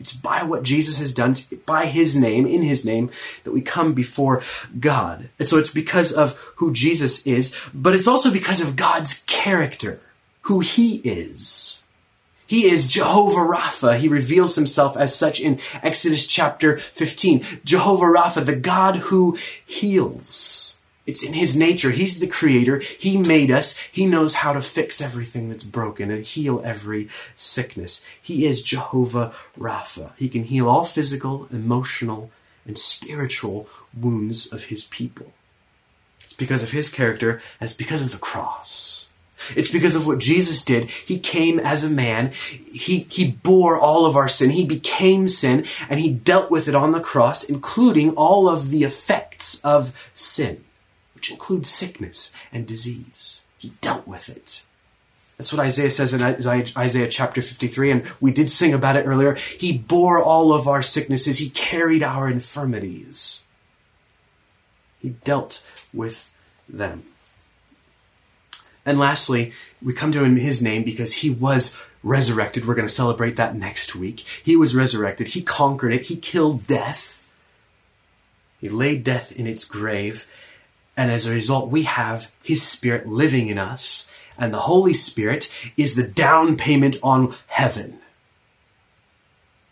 It's 0.00 0.14
by 0.14 0.42
what 0.42 0.62
Jesus 0.62 0.98
has 0.98 1.12
done, 1.12 1.36
by 1.66 1.86
His 1.86 2.16
name, 2.16 2.46
in 2.46 2.62
His 2.62 2.86
name, 2.86 3.10
that 3.44 3.52
we 3.52 3.60
come 3.60 3.92
before 3.92 4.42
God. 4.78 5.28
And 5.38 5.46
so 5.46 5.58
it's 5.58 5.72
because 5.72 6.12
of 6.12 6.32
who 6.56 6.72
Jesus 6.72 7.26
is, 7.26 7.68
but 7.74 7.94
it's 7.94 8.08
also 8.08 8.32
because 8.32 8.62
of 8.62 8.76
God's 8.76 9.22
character, 9.24 10.00
who 10.42 10.60
He 10.60 10.96
is. 11.04 11.79
He 12.50 12.66
is 12.66 12.88
Jehovah 12.88 13.48
Rapha. 13.48 13.96
He 13.96 14.08
reveals 14.08 14.56
himself 14.56 14.96
as 14.96 15.14
such 15.14 15.40
in 15.40 15.60
Exodus 15.84 16.26
chapter 16.26 16.78
15. 16.78 17.44
Jehovah 17.64 18.06
Rapha, 18.06 18.44
the 18.44 18.56
God 18.56 18.96
who 18.96 19.38
heals. 19.64 20.80
It's 21.06 21.22
in 21.24 21.34
his 21.34 21.56
nature. 21.56 21.92
He's 21.92 22.18
the 22.18 22.26
creator. 22.26 22.80
He 22.80 23.16
made 23.16 23.52
us. 23.52 23.78
He 23.78 24.04
knows 24.04 24.34
how 24.34 24.52
to 24.52 24.62
fix 24.62 25.00
everything 25.00 25.48
that's 25.48 25.62
broken 25.62 26.10
and 26.10 26.24
heal 26.24 26.60
every 26.64 27.08
sickness. 27.36 28.04
He 28.20 28.44
is 28.46 28.64
Jehovah 28.64 29.32
Rapha. 29.56 30.10
He 30.16 30.28
can 30.28 30.42
heal 30.42 30.68
all 30.68 30.84
physical, 30.84 31.46
emotional, 31.52 32.32
and 32.66 32.76
spiritual 32.76 33.68
wounds 33.96 34.52
of 34.52 34.64
his 34.64 34.82
people. 34.82 35.32
It's 36.24 36.32
because 36.32 36.64
of 36.64 36.72
his 36.72 36.90
character 36.90 37.40
and 37.60 37.70
it's 37.70 37.74
because 37.74 38.02
of 38.02 38.10
the 38.10 38.18
cross. 38.18 39.09
It's 39.56 39.70
because 39.70 39.94
of 39.94 40.06
what 40.06 40.18
Jesus 40.18 40.64
did. 40.64 40.90
He 40.90 41.18
came 41.18 41.58
as 41.58 41.84
a 41.84 41.90
man. 41.90 42.32
He, 42.32 43.06
he 43.10 43.30
bore 43.30 43.78
all 43.78 44.06
of 44.06 44.16
our 44.16 44.28
sin. 44.28 44.50
He 44.50 44.66
became 44.66 45.28
sin 45.28 45.64
and 45.88 46.00
he 46.00 46.12
dealt 46.12 46.50
with 46.50 46.68
it 46.68 46.74
on 46.74 46.92
the 46.92 47.00
cross, 47.00 47.48
including 47.48 48.10
all 48.12 48.48
of 48.48 48.70
the 48.70 48.84
effects 48.84 49.64
of 49.64 50.10
sin, 50.14 50.64
which 51.14 51.30
includes 51.30 51.68
sickness 51.68 52.34
and 52.52 52.66
disease. 52.66 53.46
He 53.58 53.72
dealt 53.80 54.06
with 54.06 54.28
it. 54.28 54.64
That's 55.40 55.54
what 55.54 55.64
Isaiah 55.64 55.90
says 55.90 56.12
in 56.12 56.22
Isaiah 56.22 57.08
chapter 57.08 57.40
53, 57.40 57.90
and 57.90 58.06
we 58.20 58.30
did 58.30 58.50
sing 58.50 58.74
about 58.74 58.96
it 58.96 59.06
earlier. 59.06 59.36
He 59.36 59.72
bore 59.72 60.22
all 60.22 60.52
of 60.52 60.68
our 60.68 60.82
sicknesses. 60.82 61.38
He 61.38 61.48
carried 61.48 62.02
our 62.02 62.28
infirmities. 62.28 63.46
He 65.00 65.10
dealt 65.24 65.66
with 65.94 66.36
them. 66.68 67.04
And 68.90 68.98
lastly, 68.98 69.52
we 69.80 69.92
come 69.92 70.10
to 70.10 70.24
him 70.24 70.36
in 70.36 70.42
his 70.42 70.60
name 70.60 70.82
because 70.82 71.18
he 71.18 71.30
was 71.30 71.86
resurrected. 72.02 72.66
We're 72.66 72.74
going 72.74 72.88
to 72.88 72.92
celebrate 72.92 73.36
that 73.36 73.54
next 73.54 73.94
week. 73.94 74.18
He 74.42 74.56
was 74.56 74.74
resurrected. 74.74 75.28
He 75.28 75.42
conquered 75.42 75.92
it. 75.92 76.06
He 76.06 76.16
killed 76.16 76.66
death. 76.66 77.24
He 78.60 78.68
laid 78.68 79.04
death 79.04 79.30
in 79.30 79.46
its 79.46 79.64
grave. 79.64 80.26
And 80.96 81.12
as 81.12 81.24
a 81.24 81.32
result, 81.32 81.70
we 81.70 81.84
have 81.84 82.32
his 82.42 82.66
spirit 82.66 83.06
living 83.06 83.46
in 83.46 83.58
us. 83.58 84.12
And 84.36 84.52
the 84.52 84.66
Holy 84.66 84.92
Spirit 84.92 85.54
is 85.76 85.94
the 85.94 86.08
down 86.08 86.56
payment 86.56 86.96
on 87.00 87.32
heaven. 87.46 88.00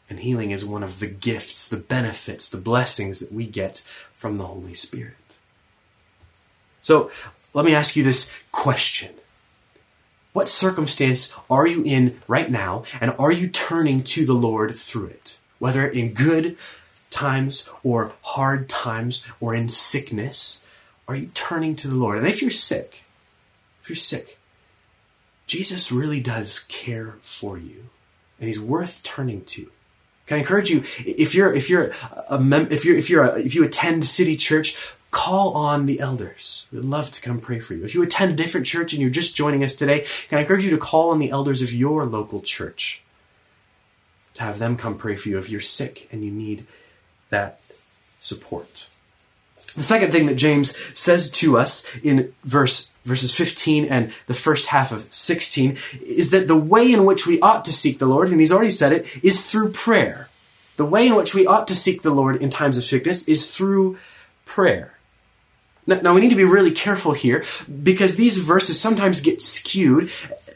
And 0.09 0.21
healing 0.21 0.53
is 0.53 0.65
one 0.65 0.85
of 0.85 1.01
the 1.01 1.09
gifts, 1.09 1.69
the 1.69 1.77
benefits, 1.77 2.49
the 2.49 2.57
blessings 2.57 3.19
that 3.19 3.33
we 3.33 3.49
get 3.49 3.79
from 4.13 4.37
the 4.37 4.47
Holy 4.47 4.75
Spirit. 4.75 5.17
So 6.81 7.11
let 7.55 7.65
me 7.65 7.75
ask 7.75 7.97
you 7.97 8.03
this 8.03 8.37
question. 8.53 9.15
What 10.33 10.49
circumstance 10.49 11.37
are 11.51 11.67
you 11.67 11.83
in 11.83 12.21
right 12.29 12.51
now, 12.51 12.85
and 13.01 13.15
are 13.19 13.33
you 13.33 13.49
turning 13.49 14.03
to 14.05 14.25
the 14.25 14.35
Lord 14.35 14.75
through 14.75 15.07
it? 15.07 15.39
Whether 15.59 15.87
in 15.87 16.15
good 16.15 16.57
times 17.11 17.69
or 17.83 18.13
hard 18.23 18.69
times 18.69 19.29
or 19.41 19.55
in 19.55 19.69
sickness, 19.69 20.65
are 21.09 21.17
you 21.17 21.31
turning 21.35 21.75
to 21.77 21.89
the 21.89 21.97
Lord? 21.97 22.19
And 22.19 22.29
if 22.29 22.41
you're 22.43 22.51
sick, 22.51 23.05
if 23.83 23.89
you're 23.89 23.97
sick, 23.97 24.39
Jesus 25.47 25.91
really 25.91 26.21
does 26.21 26.61
care 26.61 27.17
for 27.23 27.57
you, 27.59 27.87
and 28.39 28.49
He's 28.49 28.61
worth 28.61 29.03
turning 29.03 29.45
to. 29.47 29.71
Can 30.27 30.37
I 30.37 30.41
encourage 30.41 30.69
you 30.69 30.81
if 30.99 31.35
you're 31.35 31.53
if 31.55 31.71
you're 31.71 31.91
a 32.29 32.39
mem- 32.39 32.69
if 32.71 32.85
you're 32.85 32.97
if 32.97 33.09
you're 33.09 33.25
a, 33.25 33.41
if 33.41 33.55
you 33.55 33.65
attend 33.65 34.05
City 34.05 34.37
Church, 34.37 34.95
call 35.19 35.53
on 35.55 35.87
the 35.87 35.99
elders. 35.99 36.69
We'd 36.71 36.85
love 36.85 37.11
to 37.11 37.21
come 37.21 37.41
pray 37.41 37.59
for 37.59 37.75
you. 37.75 37.83
If 37.83 37.93
you 37.93 38.05
attend 38.05 38.31
a 38.31 38.37
different 38.37 38.67
church 38.67 38.93
and 38.93 39.03
you're 39.03 39.11
just 39.11 39.35
joining 39.35 39.65
us 39.65 39.75
today, 39.75 40.07
can 40.29 40.39
I 40.39 40.43
encourage 40.43 40.63
you 40.63 40.71
to 40.71 40.79
call 40.79 41.11
on 41.11 41.19
the 41.19 41.31
elders 41.31 41.61
of 41.61 41.73
your 41.73 42.07
local 42.07 42.41
church 42.41 43.03
to 44.35 44.45
have 44.45 44.61
them 44.61 44.77
come 44.77 44.97
pray 44.97 45.17
for 45.17 45.29
you 45.29 45.37
if 45.37 45.51
you're 45.51 45.61
sick 45.61 46.09
and 46.13 46.25
you 46.25 46.31
need 46.31 46.67
that 47.31 47.61
support. 48.21 48.89
The 49.75 49.83
second 49.83 50.13
thing 50.13 50.27
that 50.27 50.37
James 50.37 50.77
says 50.97 51.33
to 51.33 51.59
us 51.59 51.97
in 51.99 52.33
verse 52.45 52.93
verses 53.05 53.35
15 53.35 53.87
and 53.87 54.13
the 54.27 54.35
first 54.35 54.67
half 54.67 54.93
of 54.93 55.13
16 55.13 55.77
is 56.01 56.31
that 56.31 56.47
the 56.47 56.57
way 56.57 56.93
in 56.93 57.05
which 57.05 57.27
we 57.27 57.41
ought 57.41 57.65
to 57.65 57.73
seek 57.73 57.99
the 57.99 58.07
Lord, 58.07 58.31
and 58.31 58.39
he's 58.39 58.53
already 58.53 58.71
said 58.71 58.93
it, 58.93 59.25
is 59.25 59.51
through 59.51 59.73
prayer. 59.73 60.29
The 60.77 60.87
way 60.87 61.09
in 61.09 61.17
which 61.17 61.35
we 61.35 61.45
ought 61.45 61.67
to 61.69 61.75
seek 61.75 62.03
the 62.03 62.13
Lord 62.13 62.41
in 62.41 62.51
times 62.51 62.77
of 62.77 62.85
sickness 62.85 63.29
is 63.29 63.51
through 63.51 63.99
prayer. 64.45 64.98
Now, 65.89 66.01
now 66.03 66.15
we 66.15 66.21
need 66.21 66.29
to 66.29 66.37
be 66.37 66.45
really 66.45 66.71
careful 66.71 67.13
here 67.13 67.45
because 67.83 68.17
these 68.17 68.37
verses 68.39 68.79
sometimes 68.79 69.23
get 69.23 69.41
skewed 69.41 70.11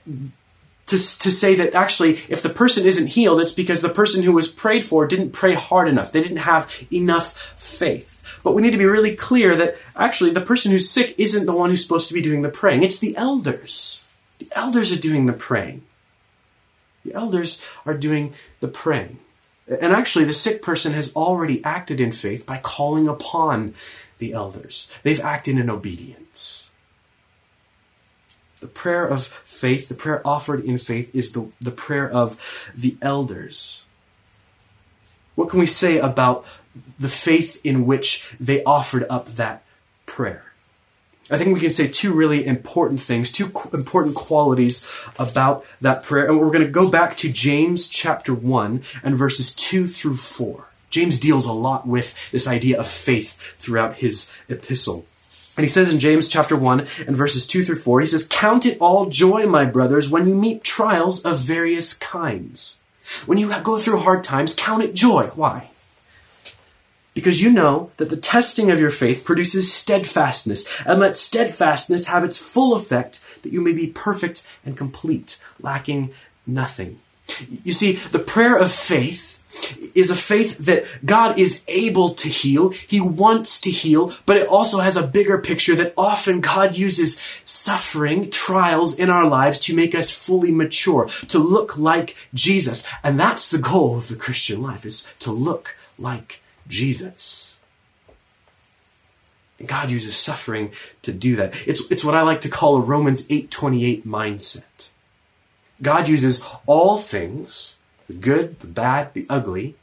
to, 0.04 0.98
to 0.98 1.30
say 1.30 1.54
that 1.54 1.74
actually, 1.74 2.18
if 2.28 2.42
the 2.42 2.50
person 2.50 2.84
isn't 2.84 3.08
healed, 3.08 3.40
it's 3.40 3.52
because 3.52 3.80
the 3.80 3.88
person 3.88 4.22
who 4.22 4.32
was 4.32 4.46
prayed 4.46 4.84
for 4.84 5.06
didn't 5.06 5.32
pray 5.32 5.54
hard 5.54 5.88
enough. 5.88 6.12
They 6.12 6.22
didn't 6.22 6.38
have 6.38 6.86
enough 6.92 7.32
faith. 7.56 8.40
But 8.44 8.52
we 8.52 8.60
need 8.60 8.72
to 8.72 8.78
be 8.78 8.84
really 8.84 9.16
clear 9.16 9.56
that 9.56 9.76
actually 9.96 10.32
the 10.32 10.42
person 10.42 10.70
who's 10.70 10.90
sick 10.90 11.14
isn't 11.16 11.46
the 11.46 11.54
one 11.54 11.70
who's 11.70 11.82
supposed 11.82 12.08
to 12.08 12.14
be 12.14 12.20
doing 12.20 12.42
the 12.42 12.50
praying. 12.50 12.82
It's 12.82 12.98
the 12.98 13.16
elders. 13.16 14.06
The 14.38 14.50
elders 14.54 14.92
are 14.92 15.00
doing 15.00 15.24
the 15.24 15.32
praying. 15.32 15.82
The 17.06 17.14
elders 17.14 17.64
are 17.86 17.94
doing 17.94 18.34
the 18.60 18.68
praying. 18.68 19.18
And 19.80 19.92
actually, 19.92 20.24
the 20.24 20.32
sick 20.32 20.62
person 20.62 20.92
has 20.92 21.14
already 21.14 21.62
acted 21.64 22.00
in 22.00 22.12
faith 22.12 22.46
by 22.46 22.58
calling 22.58 23.08
upon 23.08 23.74
the 24.18 24.32
elders. 24.32 24.92
They've 25.02 25.20
acted 25.20 25.58
in 25.58 25.70
obedience. 25.70 26.72
The 28.60 28.68
prayer 28.68 29.04
of 29.04 29.26
faith, 29.26 29.88
the 29.88 29.94
prayer 29.94 30.26
offered 30.26 30.64
in 30.64 30.78
faith, 30.78 31.14
is 31.14 31.32
the, 31.32 31.50
the 31.60 31.72
prayer 31.72 32.08
of 32.08 32.72
the 32.76 32.96
elders. 33.02 33.86
What 35.34 35.48
can 35.48 35.58
we 35.58 35.66
say 35.66 35.98
about 35.98 36.46
the 36.98 37.08
faith 37.08 37.60
in 37.64 37.86
which 37.86 38.36
they 38.38 38.62
offered 38.64 39.04
up 39.10 39.26
that 39.30 39.64
prayer? 40.06 40.51
I 41.32 41.38
think 41.38 41.54
we 41.54 41.60
can 41.60 41.70
say 41.70 41.88
two 41.88 42.12
really 42.12 42.44
important 42.44 43.00
things, 43.00 43.32
two 43.32 43.48
qu- 43.48 43.74
important 43.74 44.14
qualities 44.14 44.86
about 45.18 45.64
that 45.80 46.02
prayer. 46.02 46.26
And 46.26 46.38
we're 46.38 46.48
going 46.48 46.60
to 46.60 46.70
go 46.70 46.90
back 46.90 47.16
to 47.18 47.32
James 47.32 47.88
chapter 47.88 48.34
1 48.34 48.82
and 49.02 49.16
verses 49.16 49.54
2 49.54 49.86
through 49.86 50.16
4. 50.16 50.66
James 50.90 51.18
deals 51.18 51.46
a 51.46 51.52
lot 51.52 51.86
with 51.86 52.30
this 52.32 52.46
idea 52.46 52.78
of 52.78 52.86
faith 52.86 53.56
throughout 53.58 53.96
his 53.96 54.30
epistle. 54.50 55.06
And 55.56 55.64
he 55.64 55.68
says 55.68 55.90
in 55.90 56.00
James 56.00 56.28
chapter 56.28 56.54
1 56.54 56.86
and 57.06 57.16
verses 57.16 57.46
2 57.46 57.62
through 57.64 57.76
4, 57.76 58.00
he 58.00 58.06
says, 58.06 58.28
Count 58.28 58.66
it 58.66 58.76
all 58.78 59.06
joy, 59.06 59.46
my 59.46 59.64
brothers, 59.64 60.10
when 60.10 60.28
you 60.28 60.34
meet 60.34 60.62
trials 60.62 61.24
of 61.24 61.38
various 61.38 61.94
kinds. 61.94 62.82
When 63.24 63.38
you 63.38 63.52
go 63.62 63.78
through 63.78 64.00
hard 64.00 64.22
times, 64.22 64.54
count 64.54 64.82
it 64.82 64.94
joy. 64.94 65.30
Why? 65.34 65.71
Because 67.14 67.42
you 67.42 67.50
know 67.50 67.90
that 67.98 68.08
the 68.08 68.16
testing 68.16 68.70
of 68.70 68.80
your 68.80 68.90
faith 68.90 69.24
produces 69.24 69.72
steadfastness, 69.72 70.66
and 70.86 71.00
let 71.00 71.16
steadfastness 71.16 72.08
have 72.08 72.24
its 72.24 72.38
full 72.38 72.74
effect, 72.74 73.22
that 73.42 73.52
you 73.52 73.60
may 73.60 73.72
be 73.72 73.86
perfect 73.86 74.48
and 74.64 74.76
complete, 74.76 75.38
lacking 75.60 76.10
nothing. 76.46 77.00
You 77.64 77.72
see, 77.72 77.92
the 77.92 78.18
prayer 78.18 78.58
of 78.58 78.70
faith 78.70 79.38
is 79.94 80.10
a 80.10 80.16
faith 80.16 80.66
that 80.66 80.84
God 81.04 81.38
is 81.38 81.64
able 81.68 82.10
to 82.10 82.28
heal. 82.28 82.70
He 82.70 83.00
wants 83.00 83.60
to 83.62 83.70
heal, 83.70 84.12
but 84.26 84.36
it 84.36 84.48
also 84.48 84.80
has 84.80 84.96
a 84.96 85.06
bigger 85.06 85.38
picture 85.38 85.74
that 85.76 85.94
often 85.96 86.40
God 86.40 86.76
uses 86.76 87.20
suffering, 87.44 88.30
trials 88.30 88.98
in 88.98 89.08
our 89.08 89.26
lives 89.26 89.58
to 89.60 89.76
make 89.76 89.94
us 89.94 90.10
fully 90.10 90.50
mature, 90.50 91.06
to 91.28 91.38
look 91.38 91.78
like 91.78 92.16
Jesus. 92.34 92.86
And 93.02 93.18
that's 93.18 93.50
the 93.50 93.58
goal 93.58 93.96
of 93.96 94.08
the 94.08 94.16
Christian 94.16 94.62
life 94.62 94.84
is 94.84 95.12
to 95.20 95.32
look 95.32 95.76
like 95.98 96.41
Jesus. 96.68 97.60
And 99.58 99.68
God 99.68 99.90
uses 99.90 100.16
suffering 100.16 100.72
to 101.02 101.12
do 101.12 101.36
that. 101.36 101.54
It's, 101.66 101.90
it's 101.90 102.04
what 102.04 102.14
I 102.14 102.22
like 102.22 102.40
to 102.42 102.48
call 102.48 102.76
a 102.76 102.80
Romans 102.80 103.28
8:28 103.28 104.04
mindset. 104.04 104.90
God 105.80 106.08
uses 106.08 106.44
all 106.66 106.96
things, 106.96 107.78
the 108.06 108.14
good, 108.14 108.60
the 108.60 108.66
bad, 108.66 109.14
the 109.14 109.26
ugly, 109.28 109.76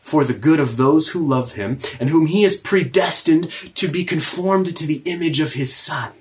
for 0.00 0.24
the 0.24 0.34
good 0.34 0.58
of 0.58 0.76
those 0.76 1.10
who 1.10 1.26
love 1.26 1.52
him 1.52 1.78
and 2.00 2.08
whom 2.08 2.26
he 2.26 2.42
has 2.42 2.56
predestined 2.56 3.50
to 3.74 3.88
be 3.88 4.04
conformed 4.04 4.74
to 4.76 4.86
the 4.86 5.02
image 5.04 5.40
of 5.40 5.54
his 5.54 5.74
son. 5.74 6.12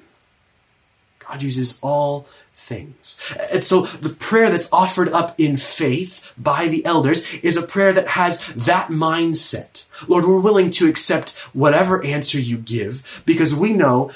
God 1.20 1.42
uses 1.42 1.80
all 1.82 2.28
things. 2.60 3.34
And 3.51 3.63
so 3.63 3.82
the 3.82 4.10
prayer 4.10 4.50
that's 4.50 4.72
offered 4.72 5.10
up 5.10 5.39
in 5.39 5.58
faith 5.58 6.34
by 6.38 6.68
the 6.68 6.86
elders 6.86 7.34
is 7.36 7.58
a 7.58 7.66
prayer 7.66 7.94
that 7.94 8.10
has 8.10 8.48
that 8.48 8.89
mindset. 8.89 9.88
Lord, 10.08 10.25
we're 10.25 10.42
willing 10.42 10.70
to 10.72 10.88
accept 10.88 11.38
whatever 11.54 12.04
answer 12.04 12.39
you 12.39 12.58
give 12.58 13.24
because 13.25 13.56
we 13.56 13.74
know 13.74 14.12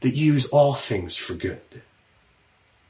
that 0.00 0.10
you 0.10 0.32
use 0.32 0.48
all 0.50 0.74
things 0.74 1.16
for 1.16 1.34
good. 1.34 1.82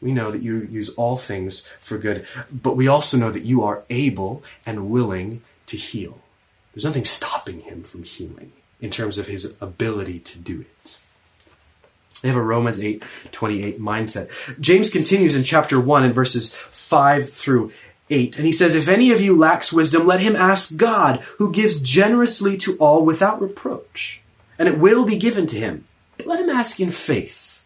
We 0.01 0.13
know 0.13 0.31
that 0.31 0.43
you 0.43 0.67
use 0.71 0.91
all 0.91 1.17
things 1.17 1.61
for 1.81 1.99
good, 1.99 2.27
but 2.51 2.77
we 2.77 2.89
also 2.89 3.17
know 3.17 3.31
that 3.31 3.45
you 3.45 3.63
are 3.63 3.85
able 3.89 4.43
and 4.65 4.91
willing 4.91 5.43
to 5.67 5.77
heal. 5.77 6.21
There's 6.75 6.85
nothing 6.85 7.05
stopping 7.05 7.61
him 7.61 7.83
from 7.83 8.03
healing 8.03 8.53
in 8.81 8.91
terms 8.91 9.17
of 9.19 9.29
his 9.29 9.57
ability 9.61 10.19
to 10.21 10.39
do 10.39 10.61
it. 10.61 11.01
They 12.26 12.33
have 12.33 12.40
a 12.40 12.42
Romans 12.42 12.83
8 12.83 13.04
28 13.30 13.80
mindset. 13.80 14.61
James 14.61 14.90
continues 14.90 15.37
in 15.37 15.45
chapter 15.45 15.80
1 15.80 16.04
in 16.06 16.12
verses 16.12 16.52
5 16.52 17.30
through 17.30 17.71
8. 18.11 18.37
And 18.37 18.45
he 18.45 18.50
says, 18.50 18.75
If 18.75 18.88
any 18.88 19.12
of 19.12 19.21
you 19.21 19.38
lacks 19.38 19.73
wisdom, 19.73 20.09
let 20.09 20.18
him 20.18 20.35
ask 20.35 20.76
God, 20.76 21.23
who 21.38 21.52
gives 21.52 21.80
generously 21.80 22.56
to 22.56 22.76
all 22.78 23.04
without 23.04 23.40
reproach, 23.40 24.23
and 24.59 24.68
it 24.68 24.76
will 24.76 25.06
be 25.06 25.16
given 25.16 25.47
to 25.47 25.56
him. 25.56 25.85
But 26.16 26.26
let 26.26 26.40
him 26.40 26.50
ask 26.50 26.80
in 26.80 26.90
faith, 26.90 27.64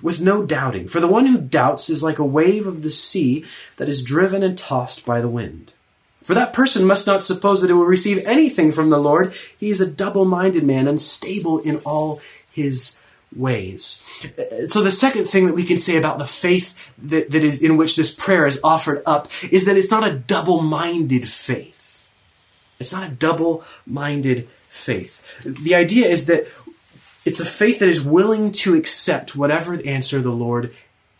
with 0.00 0.22
no 0.22 0.46
doubting. 0.46 0.88
For 0.88 1.00
the 1.00 1.06
one 1.06 1.26
who 1.26 1.38
doubts 1.38 1.90
is 1.90 2.02
like 2.02 2.18
a 2.18 2.24
wave 2.24 2.66
of 2.66 2.80
the 2.80 2.88
sea 2.88 3.44
that 3.76 3.90
is 3.90 4.02
driven 4.02 4.42
and 4.42 4.56
tossed 4.56 5.04
by 5.04 5.20
the 5.20 5.28
wind. 5.28 5.74
For 6.22 6.32
that 6.32 6.54
person 6.54 6.86
must 6.86 7.06
not 7.06 7.22
suppose 7.22 7.60
that 7.60 7.70
it 7.70 7.74
will 7.74 7.84
receive 7.84 8.24
anything 8.24 8.72
from 8.72 8.88
the 8.88 8.98
Lord. 8.98 9.34
He 9.58 9.68
is 9.68 9.82
a 9.82 9.90
double 9.90 10.24
minded 10.24 10.64
man, 10.64 10.88
unstable 10.88 11.58
in 11.58 11.80
all 11.84 12.22
his 12.50 12.99
ways. 13.34 14.02
So 14.66 14.82
the 14.82 14.90
second 14.90 15.24
thing 15.24 15.46
that 15.46 15.54
we 15.54 15.62
can 15.64 15.78
say 15.78 15.96
about 15.96 16.18
the 16.18 16.26
faith 16.26 16.94
that, 16.98 17.30
that 17.30 17.44
is 17.44 17.62
in 17.62 17.76
which 17.76 17.96
this 17.96 18.14
prayer 18.14 18.46
is 18.46 18.60
offered 18.64 19.02
up 19.06 19.28
is 19.50 19.66
that 19.66 19.76
it's 19.76 19.90
not 19.90 20.08
a 20.08 20.18
double-minded 20.18 21.28
faith. 21.28 22.08
It's 22.78 22.92
not 22.92 23.08
a 23.08 23.14
double-minded 23.14 24.48
faith. 24.68 25.42
The 25.44 25.74
idea 25.74 26.06
is 26.06 26.26
that 26.26 26.46
it's 27.24 27.40
a 27.40 27.44
faith 27.44 27.78
that 27.80 27.88
is 27.88 28.02
willing 28.02 28.50
to 28.52 28.74
accept 28.74 29.36
whatever 29.36 29.74
answer 29.84 30.20
the 30.20 30.30
Lord 30.30 30.74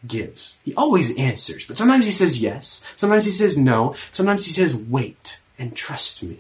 gives. 0.07 0.59
He 0.65 0.75
always 0.75 1.17
answers, 1.19 1.67
but 1.67 1.77
sometimes 1.77 2.07
he 2.07 2.13
says 2.13 2.43
yes, 2.43 2.91
sometimes 2.97 3.27
he 3.27 3.31
says 3.31 3.59
no, 3.59 3.95
sometimes 4.11 4.47
he 4.47 4.53
says 4.53 4.75
wait 4.75 5.41
and 5.59 5.77
trust 5.77 6.23
me. 6.23 6.39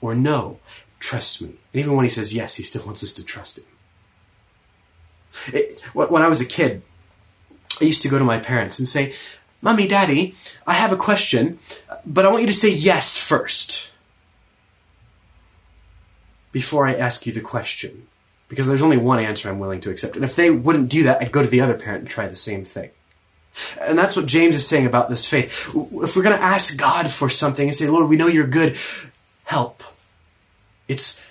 Or 0.00 0.14
no, 0.14 0.58
trust 0.98 1.42
me. 1.42 1.50
And 1.72 1.80
even 1.80 1.94
when 1.94 2.04
he 2.04 2.08
says 2.08 2.34
yes, 2.34 2.56
he 2.56 2.62
still 2.62 2.84
wants 2.84 3.04
us 3.04 3.12
to 3.12 3.24
trust 3.24 3.58
him. 3.58 3.64
It, 5.48 5.80
when 5.94 6.22
I 6.22 6.28
was 6.28 6.40
a 6.40 6.46
kid, 6.46 6.82
I 7.80 7.84
used 7.84 8.02
to 8.02 8.08
go 8.08 8.18
to 8.18 8.24
my 8.24 8.38
parents 8.38 8.78
and 8.78 8.86
say, 8.86 9.14
Mommy, 9.60 9.86
Daddy, 9.86 10.34
I 10.66 10.74
have 10.74 10.92
a 10.92 10.96
question, 10.96 11.58
but 12.04 12.26
I 12.26 12.30
want 12.30 12.42
you 12.42 12.48
to 12.48 12.54
say 12.54 12.70
yes 12.70 13.16
first 13.16 13.92
before 16.50 16.86
I 16.86 16.94
ask 16.94 17.26
you 17.26 17.32
the 17.32 17.40
question. 17.40 18.08
Because 18.48 18.66
there's 18.66 18.82
only 18.82 18.98
one 18.98 19.18
answer 19.18 19.48
I'm 19.48 19.58
willing 19.58 19.80
to 19.80 19.90
accept. 19.90 20.14
And 20.14 20.24
if 20.24 20.36
they 20.36 20.50
wouldn't 20.50 20.90
do 20.90 21.04
that, 21.04 21.22
I'd 21.22 21.32
go 21.32 21.42
to 21.42 21.48
the 21.48 21.62
other 21.62 21.78
parent 21.78 22.00
and 22.00 22.08
try 22.08 22.26
the 22.26 22.34
same 22.34 22.64
thing. 22.64 22.90
And 23.80 23.98
that's 23.98 24.14
what 24.14 24.26
James 24.26 24.54
is 24.54 24.66
saying 24.66 24.84
about 24.84 25.08
this 25.08 25.26
faith. 25.26 25.68
If 25.74 26.16
we're 26.16 26.22
going 26.22 26.36
to 26.36 26.44
ask 26.44 26.76
God 26.78 27.10
for 27.10 27.30
something 27.30 27.66
and 27.66 27.74
say, 27.74 27.88
Lord, 27.88 28.10
we 28.10 28.16
know 28.16 28.26
you're 28.26 28.46
good, 28.46 28.76
help. 29.44 29.82
It's 30.86 31.22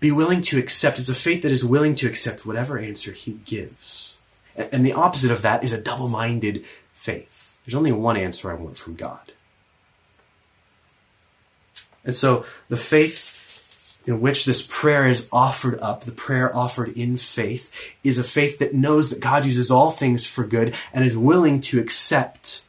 be 0.00 0.12
willing 0.12 0.42
to 0.42 0.58
accept. 0.58 0.98
It's 0.98 1.08
a 1.08 1.14
faith 1.14 1.42
that 1.42 1.52
is 1.52 1.64
willing 1.64 1.94
to 1.96 2.06
accept 2.06 2.46
whatever 2.46 2.78
answer 2.78 3.12
he 3.12 3.40
gives. 3.44 4.20
And 4.56 4.84
the 4.84 4.92
opposite 4.92 5.30
of 5.30 5.42
that 5.42 5.62
is 5.64 5.72
a 5.72 5.80
double 5.80 6.08
minded 6.08 6.64
faith. 6.92 7.56
There's 7.64 7.74
only 7.74 7.92
one 7.92 8.16
answer 8.16 8.50
I 8.50 8.54
want 8.54 8.76
from 8.76 8.94
God. 8.94 9.32
And 12.04 12.14
so 12.14 12.44
the 12.68 12.76
faith 12.76 14.00
in 14.06 14.20
which 14.20 14.44
this 14.44 14.66
prayer 14.70 15.08
is 15.08 15.28
offered 15.32 15.80
up, 15.80 16.02
the 16.02 16.12
prayer 16.12 16.54
offered 16.54 16.90
in 16.90 17.16
faith, 17.16 17.96
is 18.04 18.18
a 18.18 18.22
faith 18.22 18.60
that 18.60 18.72
knows 18.72 19.10
that 19.10 19.20
God 19.20 19.44
uses 19.44 19.70
all 19.70 19.90
things 19.90 20.26
for 20.26 20.44
good 20.44 20.74
and 20.92 21.04
is 21.04 21.18
willing 21.18 21.60
to 21.62 21.80
accept 21.80 22.64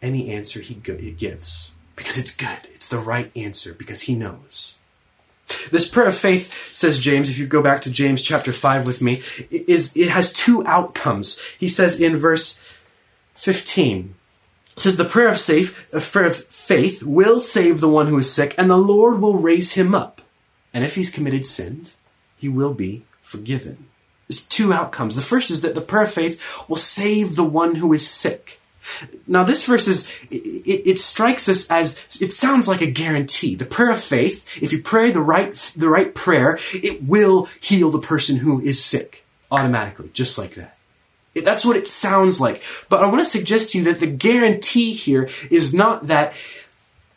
any 0.00 0.30
answer 0.30 0.60
he 0.60 0.74
gives. 0.74 1.74
Because 1.94 2.16
it's 2.16 2.34
good. 2.34 2.58
It's 2.70 2.88
the 2.88 2.98
right 2.98 3.30
answer 3.36 3.74
because 3.74 4.02
he 4.02 4.14
knows. 4.14 4.78
This 5.70 5.88
prayer 5.88 6.08
of 6.08 6.16
faith, 6.16 6.74
says 6.74 6.98
James, 6.98 7.28
if 7.28 7.38
you 7.38 7.46
go 7.46 7.62
back 7.62 7.82
to 7.82 7.90
James 7.90 8.22
chapter 8.22 8.52
5 8.52 8.86
with 8.86 9.02
me, 9.02 9.22
is 9.50 9.96
it 9.96 10.08
has 10.08 10.32
two 10.32 10.64
outcomes. 10.66 11.38
He 11.58 11.68
says 11.68 12.00
in 12.00 12.16
verse 12.16 12.62
15, 13.34 14.14
it 14.72 14.78
says 14.78 14.96
the 14.96 15.04
prayer 15.04 15.28
of 15.28 15.38
safe, 15.38 15.90
prayer 15.90 16.26
of 16.26 16.36
faith 16.36 17.02
will 17.02 17.38
save 17.38 17.80
the 17.80 17.88
one 17.88 18.06
who 18.06 18.18
is 18.18 18.32
sick, 18.32 18.54
and 18.56 18.70
the 18.70 18.78
Lord 18.78 19.20
will 19.20 19.38
raise 19.38 19.72
him 19.74 19.94
up. 19.94 20.22
And 20.72 20.84
if 20.84 20.94
he's 20.94 21.10
committed 21.10 21.44
sin, 21.44 21.84
he 22.38 22.48
will 22.48 22.72
be 22.72 23.04
forgiven. 23.20 23.88
There's 24.28 24.46
two 24.46 24.72
outcomes. 24.72 25.14
The 25.14 25.20
first 25.20 25.50
is 25.50 25.60
that 25.60 25.74
the 25.74 25.82
prayer 25.82 26.04
of 26.04 26.10
faith 26.10 26.64
will 26.68 26.76
save 26.76 27.36
the 27.36 27.44
one 27.44 27.74
who 27.74 27.92
is 27.92 28.08
sick. 28.08 28.61
Now, 29.26 29.44
this 29.44 29.64
verse 29.66 29.88
is, 29.88 30.10
it, 30.30 30.86
it, 30.86 30.98
strikes 30.98 31.48
us 31.48 31.70
as, 31.70 32.18
it 32.20 32.32
sounds 32.32 32.66
like 32.66 32.80
a 32.80 32.90
guarantee. 32.90 33.54
The 33.54 33.64
prayer 33.64 33.90
of 33.90 34.00
faith, 34.00 34.62
if 34.62 34.72
you 34.72 34.82
pray 34.82 35.10
the 35.10 35.20
right, 35.20 35.54
the 35.76 35.88
right 35.88 36.14
prayer, 36.14 36.58
it 36.72 37.02
will 37.02 37.48
heal 37.60 37.90
the 37.90 38.00
person 38.00 38.38
who 38.38 38.60
is 38.60 38.84
sick 38.84 39.24
automatically, 39.50 40.10
just 40.12 40.38
like 40.38 40.54
that. 40.54 40.76
That's 41.34 41.64
what 41.64 41.76
it 41.76 41.88
sounds 41.88 42.40
like. 42.40 42.62
But 42.88 43.02
I 43.02 43.06
want 43.06 43.20
to 43.20 43.24
suggest 43.24 43.72
to 43.72 43.78
you 43.78 43.84
that 43.84 43.98
the 43.98 44.06
guarantee 44.06 44.92
here 44.92 45.30
is 45.50 45.72
not 45.72 46.08
that 46.08 46.34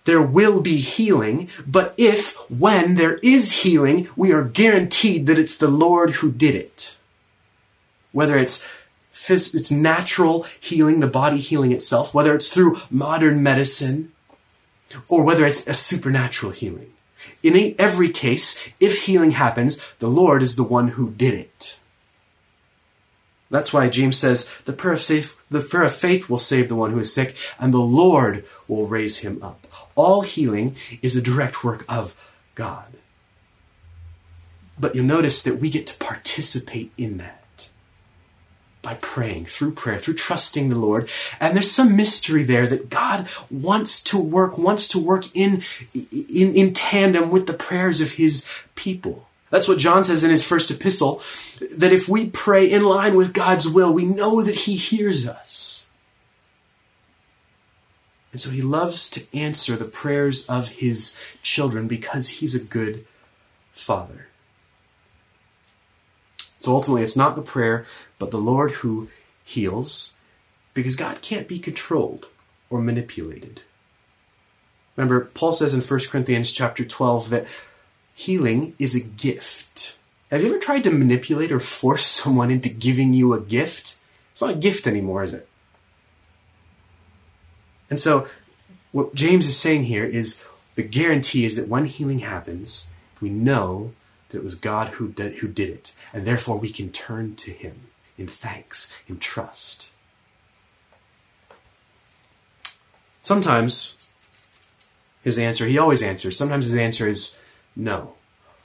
there 0.05 0.21
will 0.21 0.61
be 0.61 0.77
healing, 0.77 1.49
but 1.67 1.93
if, 1.97 2.49
when 2.49 2.95
there 2.95 3.17
is 3.17 3.63
healing, 3.63 4.07
we 4.15 4.31
are 4.31 4.43
guaranteed 4.43 5.25
that 5.25 5.39
it's 5.39 5.57
the 5.57 5.67
Lord 5.67 6.11
who 6.11 6.31
did 6.31 6.55
it. 6.55 6.95
Whether 8.11 8.37
it's 8.37 8.65
phys- 9.15 9.55
it's 9.55 9.71
natural 9.71 10.43
healing, 10.59 10.99
the 10.99 11.07
body 11.07 11.37
healing 11.37 11.71
itself, 11.71 12.13
whether 12.13 12.35
it's 12.35 12.49
through 12.49 12.77
modern 12.91 13.41
medicine 13.41 14.11
or 15.07 15.23
whether 15.23 15.45
it's 15.45 15.65
a 15.67 15.73
supernatural 15.73 16.51
healing. 16.51 16.91
In 17.41 17.75
every 17.79 18.09
case, 18.09 18.69
if 18.79 19.05
healing 19.05 19.31
happens, 19.31 19.93
the 19.95 20.09
Lord 20.09 20.43
is 20.43 20.55
the 20.55 20.63
one 20.63 20.89
who 20.89 21.11
did 21.11 21.33
it. 21.33 21.79
That's 23.49 23.71
why 23.71 23.87
James 23.89 24.17
says 24.17 24.49
the 24.65 24.73
prayer 24.73 24.93
of 24.93 25.07
the 25.49 25.61
prayer 25.61 25.83
of 25.83 25.95
faith 25.95 26.29
will 26.29 26.37
save 26.37 26.67
the 26.67 26.75
one 26.75 26.91
who 26.91 26.99
is 26.99 27.13
sick, 27.13 27.37
and 27.59 27.73
the 27.73 27.77
Lord 27.77 28.43
will 28.67 28.87
raise 28.87 29.19
him 29.19 29.41
up. 29.41 29.65
All 29.95 30.21
healing 30.21 30.75
is 31.01 31.15
a 31.15 31.21
direct 31.21 31.63
work 31.63 31.85
of 31.87 32.35
God. 32.53 32.87
But 34.77 34.93
you'll 34.93 35.05
notice 35.05 35.41
that 35.43 35.59
we 35.59 35.69
get 35.69 35.87
to 35.87 35.97
participate 35.97 36.91
in 36.97 37.17
that 37.17 37.44
by 38.85 38.93
praying, 39.01 39.45
through 39.45 39.71
prayer, 39.71 39.97
through 39.97 40.13
trusting 40.13 40.69
the 40.69 40.77
Lord. 40.77 41.09
And 41.39 41.55
there's 41.55 41.71
some 41.71 41.97
mystery 41.97 42.43
there 42.43 42.67
that 42.67 42.89
God 42.89 43.27
wants 43.49 44.03
to 44.05 44.17
work, 44.17 44.59
wants 44.59 44.87
to 44.89 44.99
work 44.99 45.25
in, 45.33 45.63
in, 45.93 46.53
in 46.55 46.71
tandem 46.73 47.31
with 47.31 47.47
the 47.47 47.53
prayers 47.53 47.99
of 47.99 48.13
his 48.13 48.45
people. 48.75 49.27
That's 49.49 49.67
what 49.67 49.79
John 49.79 50.03
says 50.03 50.23
in 50.23 50.29
his 50.29 50.45
first 50.45 50.69
epistle, 50.69 51.21
that 51.77 51.91
if 51.91 52.07
we 52.07 52.29
pray 52.29 52.69
in 52.69 52.83
line 52.83 53.15
with 53.15 53.33
God's 53.33 53.67
will, 53.67 53.91
we 53.91 54.05
know 54.05 54.43
that 54.43 54.55
he 54.55 54.75
hears 54.75 55.27
us. 55.27 55.89
And 58.31 58.39
so 58.39 58.51
he 58.51 58.61
loves 58.61 59.09
to 59.11 59.25
answer 59.35 59.75
the 59.75 59.85
prayers 59.85 60.45
of 60.47 60.67
his 60.67 61.17
children 61.41 61.87
because 61.87 62.29
he's 62.29 62.53
a 62.53 62.63
good 62.63 63.05
father. 63.71 64.27
So 66.65 66.73
ultimately, 66.73 67.03
it's 67.03 67.15
not 67.15 67.35
the 67.35 67.43
prayer, 67.43 67.85
but 68.17 68.31
the 68.31 68.39
Lord 68.39 68.71
who 68.71 69.07
heals, 69.43 70.15
because 70.73 70.95
God 70.95 71.21
can't 71.21 71.47
be 71.47 71.59
controlled 71.59 72.29
or 72.71 72.81
manipulated. 72.81 73.61
Remember, 74.95 75.25
Paul 75.25 75.53
says 75.53 75.75
in 75.75 75.81
1 75.81 75.99
Corinthians 76.09 76.51
chapter 76.51 76.83
12 76.83 77.29
that 77.29 77.45
healing 78.15 78.73
is 78.79 78.95
a 78.95 79.07
gift. 79.07 79.99
Have 80.31 80.41
you 80.41 80.49
ever 80.49 80.57
tried 80.57 80.83
to 80.85 80.89
manipulate 80.89 81.51
or 81.51 81.59
force 81.59 82.05
someone 82.07 82.49
into 82.49 82.69
giving 82.69 83.13
you 83.13 83.33
a 83.33 83.39
gift? 83.39 83.99
It's 84.31 84.41
not 84.41 84.49
a 84.49 84.55
gift 84.55 84.87
anymore, 84.87 85.23
is 85.23 85.35
it? 85.35 85.47
And 87.91 87.99
so, 87.99 88.27
what 88.91 89.13
James 89.13 89.45
is 89.45 89.55
saying 89.55 89.83
here 89.83 90.03
is 90.03 90.43
the 90.73 90.81
guarantee 90.81 91.45
is 91.45 91.57
that 91.57 91.69
when 91.69 91.85
healing 91.85 92.19
happens, 92.19 92.89
we 93.21 93.29
know 93.29 93.91
that 94.29 94.37
it 94.37 94.43
was 94.43 94.55
God 94.55 94.89
who 94.95 95.09
did, 95.09 95.37
who 95.37 95.47
did 95.47 95.69
it, 95.69 95.93
and 96.13 96.25
therefore 96.25 96.57
we 96.57 96.69
can 96.69 96.91
turn 96.91 97.35
to 97.37 97.51
Him 97.51 97.87
in 98.17 98.27
thanks, 98.27 98.91
in 99.07 99.19
trust. 99.19 99.93
Sometimes 103.21 103.97
his 105.23 105.39
answer, 105.39 105.65
he 105.65 105.79
always 105.79 106.03
answers, 106.03 106.37
sometimes 106.37 106.67
his 106.67 106.75
answer 106.75 107.07
is 107.07 107.39
no 107.75 108.13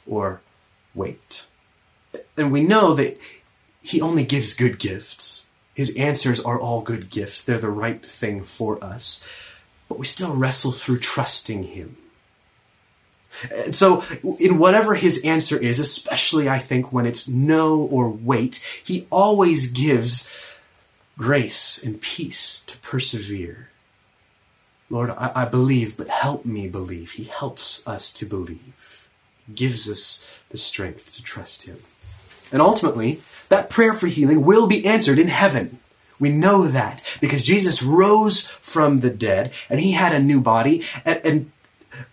or 0.06 0.42
wait. 0.94 1.46
And 2.36 2.52
we 2.52 2.62
know 2.62 2.92
that 2.92 3.18
he 3.80 4.02
only 4.02 4.24
gives 4.24 4.52
good 4.52 4.78
gifts. 4.78 5.48
His 5.72 5.96
answers 5.96 6.38
are 6.38 6.60
all 6.60 6.82
good 6.82 7.08
gifts. 7.08 7.42
They're 7.42 7.56
the 7.56 7.70
right 7.70 8.04
thing 8.04 8.42
for 8.42 8.82
us. 8.84 9.56
But 9.88 9.98
we 9.98 10.04
still 10.04 10.36
wrestle 10.36 10.72
through 10.72 10.98
trusting 10.98 11.62
him. 11.62 11.96
And 13.52 13.74
so, 13.74 14.02
in 14.38 14.58
whatever 14.58 14.94
his 14.94 15.24
answer 15.24 15.56
is, 15.56 15.78
especially 15.78 16.48
I 16.48 16.58
think 16.58 16.92
when 16.92 17.06
it's 17.06 17.28
no 17.28 17.78
or 17.78 18.08
wait, 18.08 18.56
he 18.84 19.06
always 19.10 19.70
gives 19.70 20.28
grace 21.16 21.82
and 21.82 22.00
peace 22.00 22.60
to 22.66 22.78
persevere. 22.78 23.70
Lord, 24.88 25.10
I, 25.10 25.30
I 25.34 25.44
believe, 25.44 25.96
but 25.96 26.08
help 26.08 26.44
me 26.44 26.66
believe. 26.68 27.12
He 27.12 27.24
helps 27.24 27.86
us 27.86 28.12
to 28.14 28.26
believe, 28.26 29.08
he 29.46 29.52
gives 29.52 29.88
us 29.88 30.42
the 30.50 30.56
strength 30.56 31.14
to 31.14 31.22
trust 31.22 31.66
him. 31.66 31.78
And 32.52 32.60
ultimately, 32.60 33.20
that 33.48 33.70
prayer 33.70 33.94
for 33.94 34.08
healing 34.08 34.44
will 34.44 34.66
be 34.66 34.84
answered 34.86 35.18
in 35.18 35.28
heaven. 35.28 35.78
We 36.18 36.28
know 36.28 36.66
that 36.66 37.02
because 37.20 37.44
Jesus 37.44 37.82
rose 37.82 38.46
from 38.46 38.98
the 38.98 39.10
dead 39.10 39.52
and 39.68 39.80
he 39.80 39.92
had 39.92 40.14
a 40.14 40.18
new 40.18 40.40
body. 40.40 40.84
And, 41.04 41.20
and 41.24 41.52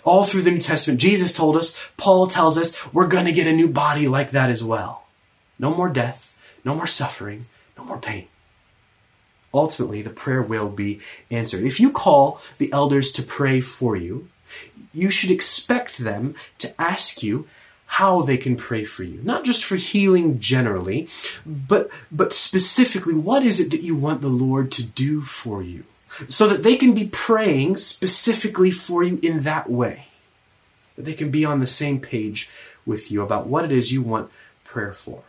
all 0.04 0.24
through 0.24 0.44
the 0.44 0.52
New 0.52 0.60
Testament, 0.60 1.02
Jesus 1.02 1.34
told 1.34 1.56
us, 1.56 1.92
Paul 1.98 2.28
tells 2.28 2.58
us, 2.58 2.94
we're 2.94 3.08
going 3.08 3.26
to 3.26 3.32
get 3.32 3.48
a 3.48 3.54
new 3.54 3.72
body 3.72 4.08
like 4.08 4.32
that 4.32 4.50
as 4.50 4.64
well. 4.64 5.04
No 5.60 5.74
more 5.74 5.90
death, 5.90 6.40
no 6.64 6.76
more 6.76 6.88
suffering, 6.88 7.48
no 7.78 7.84
more 7.84 8.00
pain. 8.00 8.28
Ultimately, 9.54 10.02
the 10.02 10.10
prayer 10.10 10.42
will 10.42 10.70
be 10.70 11.00
answered. 11.32 11.64
If 11.64 11.80
you 11.80 11.92
call 11.92 12.42
the 12.58 12.72
elders 12.72 13.12
to 13.14 13.24
pray 13.24 13.62
for 13.62 13.96
you, 13.96 14.28
you 14.94 15.10
should 15.10 15.32
expect 15.32 15.98
them 15.98 16.36
to 16.60 16.80
ask 16.80 17.24
you 17.24 17.48
how 17.92 18.22
they 18.22 18.38
can 18.38 18.56
pray 18.56 18.84
for 18.84 19.04
you. 19.04 19.22
Not 19.24 19.46
just 19.46 19.64
for 19.64 19.78
healing 19.78 20.40
generally, 20.40 21.08
but, 21.46 21.90
but 22.12 22.34
specifically, 22.34 23.16
what 23.16 23.44
is 23.44 23.60
it 23.60 23.72
that 23.72 23.84
you 23.84 23.96
want 23.96 24.22
the 24.22 24.28
Lord 24.28 24.72
to 24.74 24.86
do 24.86 25.22
for 25.22 25.64
you? 25.64 25.86
So 26.28 26.48
that 26.48 26.64
they 26.64 26.78
can 26.78 26.94
be 26.94 27.08
praying 27.08 27.78
specifically 27.78 28.72
for 28.72 29.04
you 29.04 29.20
in 29.22 29.40
that 29.40 29.70
way. 29.70 30.08
That 30.96 31.06
they 31.06 31.14
can 31.14 31.30
be 31.30 31.46
on 31.46 31.60
the 31.60 31.68
same 31.68 32.00
page 32.00 32.50
with 32.86 33.12
you 33.12 33.22
about 33.22 33.48
what 33.48 33.66
it 33.66 33.72
is 33.72 33.92
you 33.92 34.02
want 34.02 34.32
prayer 34.64 34.94
for. 34.94 35.24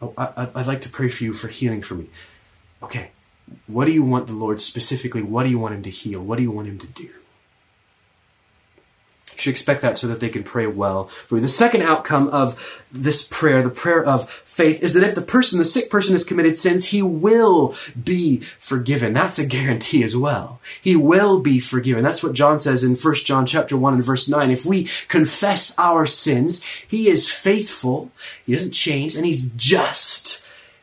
Oh, 0.00 0.14
I, 0.16 0.48
I'd 0.54 0.66
like 0.66 0.80
to 0.82 0.88
pray 0.88 1.08
for 1.08 1.24
you 1.24 1.32
for 1.32 1.48
healing 1.48 1.82
for 1.82 1.94
me. 1.94 2.08
Okay, 2.82 3.10
what 3.66 3.84
do 3.84 3.92
you 3.92 4.04
want 4.04 4.26
the 4.26 4.34
Lord 4.34 4.60
specifically? 4.60 5.22
What 5.22 5.44
do 5.44 5.50
you 5.50 5.58
want 5.58 5.74
Him 5.74 5.82
to 5.82 5.90
heal? 5.90 6.22
What 6.22 6.36
do 6.36 6.42
you 6.42 6.50
want 6.50 6.68
Him 6.68 6.78
to 6.78 6.86
do? 6.86 7.10
Should 9.36 9.50
expect 9.50 9.82
that 9.82 9.98
so 9.98 10.06
that 10.06 10.20
they 10.20 10.28
can 10.28 10.42
pray 10.42 10.66
well 10.66 11.06
for 11.06 11.36
you. 11.36 11.42
The 11.42 11.48
second 11.48 11.82
outcome 11.82 12.28
of 12.28 12.82
this 12.90 13.26
prayer, 13.26 13.62
the 13.62 13.70
prayer 13.70 14.04
of 14.04 14.28
faith, 14.28 14.82
is 14.82 14.94
that 14.94 15.02
if 15.02 15.14
the 15.14 15.22
person, 15.22 15.58
the 15.58 15.64
sick 15.64 15.90
person 15.90 16.12
has 16.14 16.24
committed 16.24 16.56
sins, 16.56 16.86
he 16.86 17.02
will 17.02 17.74
be 18.02 18.40
forgiven. 18.58 19.12
That's 19.12 19.38
a 19.38 19.46
guarantee 19.46 20.02
as 20.02 20.16
well. 20.16 20.60
He 20.80 20.96
will 20.96 21.40
be 21.40 21.60
forgiven. 21.60 22.04
That's 22.04 22.22
what 22.22 22.34
John 22.34 22.58
says 22.58 22.84
in 22.84 22.94
1 22.94 23.14
John 23.24 23.46
chapter 23.46 23.76
1 23.76 23.94
and 23.94 24.04
verse 24.04 24.28
9. 24.28 24.50
If 24.50 24.66
we 24.66 24.88
confess 25.08 25.78
our 25.78 26.06
sins, 26.06 26.64
he 26.64 27.08
is 27.08 27.30
faithful, 27.30 28.10
he 28.46 28.52
doesn't 28.52 28.72
change, 28.72 29.16
and 29.16 29.26
he's 29.26 29.50
just 29.50 30.31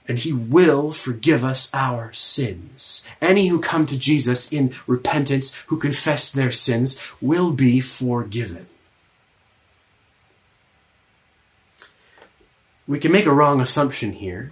and 0.09 0.17
he 0.17 0.33
will 0.33 0.91
forgive 0.91 1.43
us 1.43 1.71
our 1.71 2.11
sins. 2.13 3.05
Any 3.21 3.47
who 3.47 3.61
come 3.61 3.85
to 3.85 3.97
Jesus 3.97 4.51
in 4.51 4.73
repentance, 4.87 5.55
who 5.67 5.77
confess 5.77 6.31
their 6.31 6.51
sins, 6.51 6.99
will 7.21 7.51
be 7.51 7.79
forgiven. 7.79 8.65
We 12.87 12.97
can 12.97 13.11
make 13.11 13.27
a 13.27 13.31
wrong 13.31 13.61
assumption 13.61 14.13
here 14.13 14.51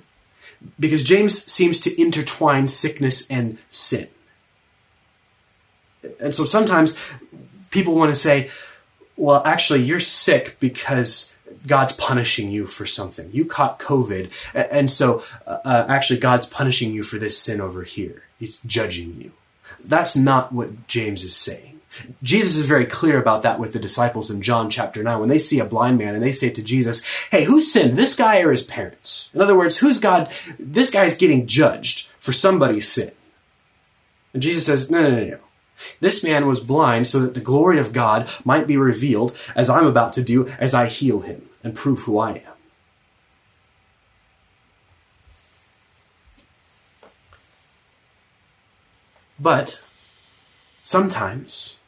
because 0.80 1.04
James 1.04 1.44
seems 1.52 1.80
to 1.82 2.02
intertwine 2.02 2.68
sickness 2.68 3.28
and 3.30 3.58
sin. 3.72 4.10
And 6.20 6.36
so 6.36 6.46
sometimes 6.46 6.96
people 7.72 7.96
want 7.96 8.14
to 8.14 8.16
say, 8.16 8.52
well, 9.16 9.42
actually, 9.44 9.82
you're 9.82 10.00
sick 10.00 10.58
because 10.60 11.36
God's 11.68 11.94
punishing 11.94 12.50
you 12.50 12.66
for 12.66 12.86
something. 12.86 13.30
You 13.32 13.46
caught 13.46 13.80
COVID, 13.80 14.32
and 14.54 14.90
so 14.90 15.22
uh, 15.46 15.58
uh, 15.64 15.86
actually 15.90 16.20
God's 16.20 16.46
punishing 16.46 16.94
you 16.94 17.04
for 17.04 17.18
this 17.20 17.38
sin 17.38 17.62
over 17.62 17.84
here. 17.84 18.24
He's 18.40 18.62
judging 18.62 19.20
you. 19.20 19.34
That's 19.84 20.16
not 20.16 20.52
what 20.52 20.88
James 20.88 21.24
is 21.24 21.36
saying. 21.36 21.80
Jesus 22.22 22.56
is 22.56 22.68
very 22.68 22.86
clear 22.86 23.20
about 23.20 23.42
that 23.42 23.60
with 23.60 23.74
the 23.74 23.80
disciples 23.80 24.30
in 24.30 24.42
John 24.42 24.70
chapter 24.70 25.02
9 25.02 25.20
when 25.20 25.30
they 25.30 25.40
see 25.40 25.60
a 25.60 25.66
blind 25.66 25.98
man 25.98 26.14
and 26.14 26.24
they 26.24 26.32
say 26.32 26.50
to 26.52 26.62
Jesus, 26.62 27.04
Hey, 27.32 27.46
who 27.46 27.60
sinned, 27.60 27.96
this 27.96 28.16
guy 28.16 28.40
or 28.42 28.52
his 28.52 28.64
parents? 28.64 29.32
In 29.34 29.42
other 29.42 29.58
words, 29.58 29.80
who's 29.80 30.00
God? 30.00 30.32
This 30.60 30.92
guy's 30.92 31.18
getting 31.18 31.48
judged 31.48 32.08
for 32.20 32.34
somebody's 32.34 32.88
sin. 32.88 33.12
And 34.34 34.44
Jesus 34.44 34.66
says, 34.68 34.92
No, 34.92 35.02
no, 35.02 35.10
no, 35.10 35.24
no. 35.24 35.40
This 36.00 36.24
man 36.24 36.48
was 36.48 36.60
blind 36.60 37.08
so 37.08 37.20
that 37.20 37.34
the 37.34 37.40
glory 37.40 37.80
of 37.80 37.94
God 37.94 38.30
might 38.44 38.68
be 38.68 38.78
revealed, 38.78 39.36
as 39.56 39.70
I'm 39.70 39.86
about 39.86 40.14
to 40.14 40.24
do, 40.24 40.48
as 40.60 40.74
I 40.74 40.88
heal 40.88 41.22
him 41.22 41.47
and 41.68 41.76
prove 41.76 42.04
who 42.04 42.18
I 42.18 42.32
am. 42.32 42.54
But 49.38 49.84
sometimes 50.82 51.82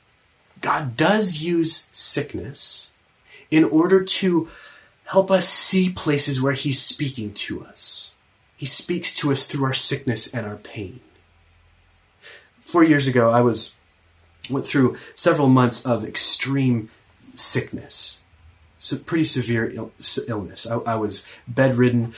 God 0.60 0.98
does 0.98 1.42
use 1.42 1.88
sickness 1.94 2.92
in 3.50 3.64
order 3.64 4.04
to 4.04 4.50
help 5.06 5.32
us 5.32 5.48
see 5.48 5.90
places 5.90 6.42
where 6.42 6.52
He's 6.52 6.82
speaking 6.82 7.34
to 7.36 7.64
us. 7.64 8.18
He 8.58 8.66
speaks 8.66 9.14
to 9.16 9.32
us 9.32 9.48
through 9.48 9.64
our 9.64 9.74
sickness 9.74 10.32
and 10.34 10.46
our 10.46 10.58
pain. 10.58 11.00
Four 12.60 12.84
years 12.84 13.08
ago, 13.08 13.30
I 13.30 13.40
was 13.40 13.78
went 14.50 14.68
through 14.68 14.98
several 15.16 15.48
months 15.48 15.86
of 15.86 16.04
extreme 16.04 16.90
sickness, 17.34 18.26
so 18.80 18.98
pretty 18.98 19.26
severe 19.26 19.70
Ill- 19.70 19.92
illness. 20.28 20.66
I, 20.66 20.78
I 20.78 20.96
was 20.96 21.28
bedridden, 21.48 22.16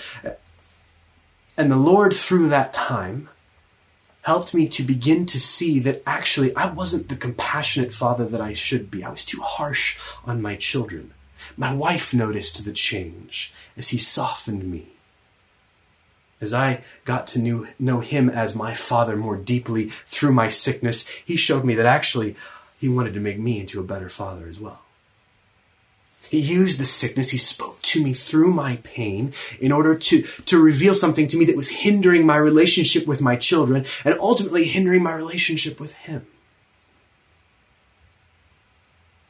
and 1.58 1.70
the 1.70 1.76
Lord, 1.76 2.14
through 2.14 2.48
that 2.50 2.72
time, 2.72 3.28
helped 4.22 4.54
me 4.54 4.68
to 4.70 4.84
begin 4.84 5.26
to 5.26 5.40
see 5.40 5.80
that 5.80 6.04
actually 6.06 6.56
I 6.56 6.72
wasn't 6.72 7.10
the 7.10 7.16
compassionate 7.16 7.94
father 7.94 8.26
that 8.26 8.40
I 8.40 8.54
should 8.54 8.90
be. 8.90 9.04
I 9.04 9.10
was 9.10 9.26
too 9.26 9.42
harsh 9.42 10.00
on 10.24 10.42
my 10.42 10.56
children. 10.56 11.14
My 11.58 11.74
wife 11.74 12.14
noticed 12.14 12.64
the 12.64 12.72
change 12.72 13.54
as 13.76 13.90
he 13.90 13.98
softened 13.98 14.64
me. 14.72 14.90
As 16.40 16.54
I 16.54 16.84
got 17.06 17.28
to 17.28 17.40
knew, 17.40 17.68
know 17.80 18.00
him 18.00 18.30
as 18.30 18.56
my 18.56 18.74
father 18.74 19.16
more 19.16 19.38
deeply 19.38 19.90
through 19.90 20.34
my 20.34 20.48
sickness, 20.48 21.08
he 21.08 21.36
showed 21.36 21.64
me 21.64 21.76
that 21.76 21.86
actually 21.86 22.36
he 22.80 22.88
wanted 22.88 23.14
to 23.16 23.20
make 23.20 23.40
me 23.40 23.60
into 23.60 23.80
a 23.80 23.84
better 23.84 24.10
father 24.10 24.48
as 24.48 24.60
well. 24.60 24.82
He 26.32 26.40
used 26.40 26.80
the 26.80 26.86
sickness, 26.86 27.32
he 27.32 27.38
spoke 27.38 27.82
to 27.82 28.02
me 28.02 28.14
through 28.14 28.54
my 28.54 28.78
pain 28.86 29.34
in 29.60 29.74
order 29.74 29.98
to, 29.98 30.22
to 30.22 30.64
reveal 30.64 30.94
something 30.94 31.28
to 31.28 31.36
me 31.36 31.44
that 31.44 31.58
was 31.58 31.82
hindering 31.82 32.26
my 32.26 32.38
relationship 32.38 33.06
with 33.06 33.20
my 33.20 33.36
children 33.36 33.86
and 34.06 34.18
ultimately 34.18 34.64
hindering 34.64 35.04
my 35.04 35.12
relationship 35.12 35.78
with 35.78 35.98
him. 35.98 36.26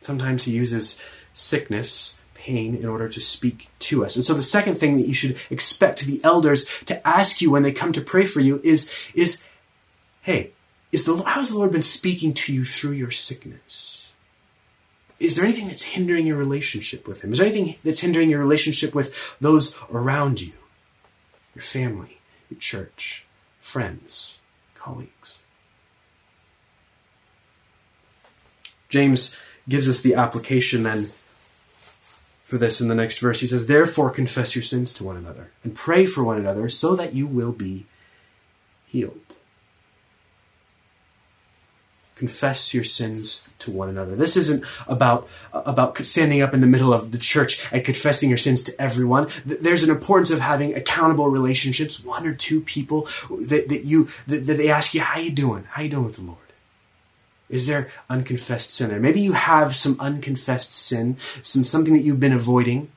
Sometimes 0.01 0.43
he 0.43 0.51
uses 0.51 1.01
sickness 1.33 2.21
pain 2.35 2.75
in 2.75 2.85
order 2.85 3.09
to 3.09 3.19
speak 3.19 3.69
to 3.79 4.05
us. 4.05 4.15
And 4.15 4.23
so 4.23 4.35
the 4.35 4.43
second 4.43 4.75
thing 4.75 4.97
that 4.97 5.07
you 5.07 5.15
should 5.15 5.39
expect 5.49 6.01
the 6.01 6.21
elders 6.23 6.69
to 6.85 7.07
ask 7.07 7.41
you 7.41 7.49
when 7.49 7.63
they 7.63 7.71
come 7.71 7.93
to 7.93 8.01
pray 8.01 8.25
for 8.25 8.41
you 8.41 8.61
is, 8.63 8.93
is, 9.15 9.43
hey, 10.21 10.51
is 10.91 11.05
the, 11.05 11.17
how's 11.23 11.49
the 11.49 11.57
Lord 11.57 11.71
been 11.71 11.81
speaking 11.81 12.35
to 12.35 12.53
you 12.53 12.63
through 12.63 12.91
your 12.91 13.09
sickness? 13.09 14.10
Is 15.21 15.35
there 15.35 15.45
anything 15.45 15.67
that's 15.67 15.83
hindering 15.83 16.25
your 16.25 16.37
relationship 16.37 17.07
with 17.07 17.23
Him? 17.23 17.31
Is 17.31 17.37
there 17.37 17.47
anything 17.47 17.75
that's 17.83 17.99
hindering 17.99 18.29
your 18.31 18.39
relationship 18.39 18.95
with 18.95 19.37
those 19.39 19.79
around 19.91 20.41
you? 20.41 20.53
Your 21.53 21.61
family, 21.61 22.19
your 22.49 22.59
church, 22.59 23.27
friends, 23.59 24.41
colleagues? 24.73 25.43
James 28.89 29.37
gives 29.69 29.87
us 29.87 30.01
the 30.01 30.15
application 30.15 30.83
then 30.83 31.11
for 32.41 32.57
this 32.57 32.81
in 32.81 32.87
the 32.87 32.95
next 32.95 33.19
verse. 33.19 33.41
He 33.41 33.47
says, 33.47 33.67
Therefore 33.67 34.09
confess 34.09 34.55
your 34.55 34.63
sins 34.63 34.91
to 34.95 35.03
one 35.03 35.17
another 35.17 35.51
and 35.63 35.75
pray 35.75 36.07
for 36.07 36.23
one 36.23 36.37
another 36.37 36.67
so 36.67 36.95
that 36.95 37.13
you 37.13 37.27
will 37.27 37.51
be 37.51 37.85
healed. 38.87 39.37
Confess 42.15 42.73
your 42.73 42.83
sins 42.83 43.49
to 43.59 43.71
one 43.71 43.89
another. 43.89 44.15
This 44.15 44.37
isn't 44.37 44.63
about, 44.87 45.27
about 45.53 45.97
standing 46.05 46.41
up 46.41 46.53
in 46.53 46.61
the 46.61 46.67
middle 46.67 46.93
of 46.93 47.11
the 47.11 47.17
church 47.17 47.65
and 47.71 47.83
confessing 47.83 48.29
your 48.29 48.37
sins 48.37 48.63
to 48.65 48.73
everyone. 48.79 49.27
There's 49.45 49.83
an 49.83 49.89
importance 49.89 50.29
of 50.29 50.39
having 50.39 50.75
accountable 50.75 51.29
relationships, 51.29 52.03
one 52.03 52.27
or 52.27 52.35
two 52.35 52.61
people 52.61 53.07
that, 53.29 53.69
that 53.69 53.85
you, 53.85 54.09
that, 54.27 54.43
that 54.43 54.57
they 54.57 54.69
ask 54.69 54.93
you, 54.93 55.01
how 55.01 55.19
you 55.19 55.31
doing? 55.31 55.63
How 55.71 55.81
you 55.81 55.89
doing 55.89 56.05
with 56.05 56.17
the 56.17 56.23
Lord? 56.23 56.37
Is 57.51 57.67
there 57.67 57.89
unconfessed 58.09 58.71
sin 58.71 58.89
there? 58.89 58.99
Maybe 58.99 59.19
you 59.19 59.33
have 59.33 59.75
some 59.75 59.97
unconfessed 59.99 60.73
sin, 60.73 61.17
some 61.41 61.63
something 61.63 61.93
that 61.93 62.03
you've 62.03 62.19
been 62.19 62.33
avoiding 62.33 62.89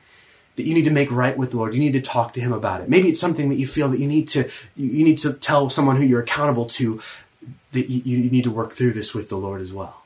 that 0.57 0.65
you 0.65 0.75
need 0.75 0.85
to 0.85 0.91
make 0.91 1.11
right 1.11 1.37
with 1.37 1.51
the 1.51 1.57
Lord. 1.57 1.75
You 1.75 1.81
need 1.81 1.95
to 1.95 2.01
talk 2.01 2.33
to 2.35 2.41
Him 2.41 2.53
about 2.53 2.81
it. 2.81 2.89
Maybe 2.89 3.09
it's 3.09 3.21
something 3.21 3.49
that 3.49 3.57
you 3.57 3.67
feel 3.67 3.89
that 3.89 3.99
you 3.99 4.07
need 4.07 4.29
to 4.29 4.49
you 4.77 5.05
need 5.05 5.19
to 5.19 5.33
tell 5.33 5.69
someone 5.69 5.97
who 5.97 6.05
you're 6.05 6.23
accountable 6.23 6.67
to 6.67 7.01
that 7.75 7.91
you, 7.91 8.01
you 8.05 8.31
need 8.31 8.45
to 8.45 8.51
work 8.51 8.73
through 8.73 8.93
this 8.93 9.15
with 9.15 9.29
the 9.29 9.37
Lord 9.37 9.61
as 9.61 9.73
well. 9.73 10.05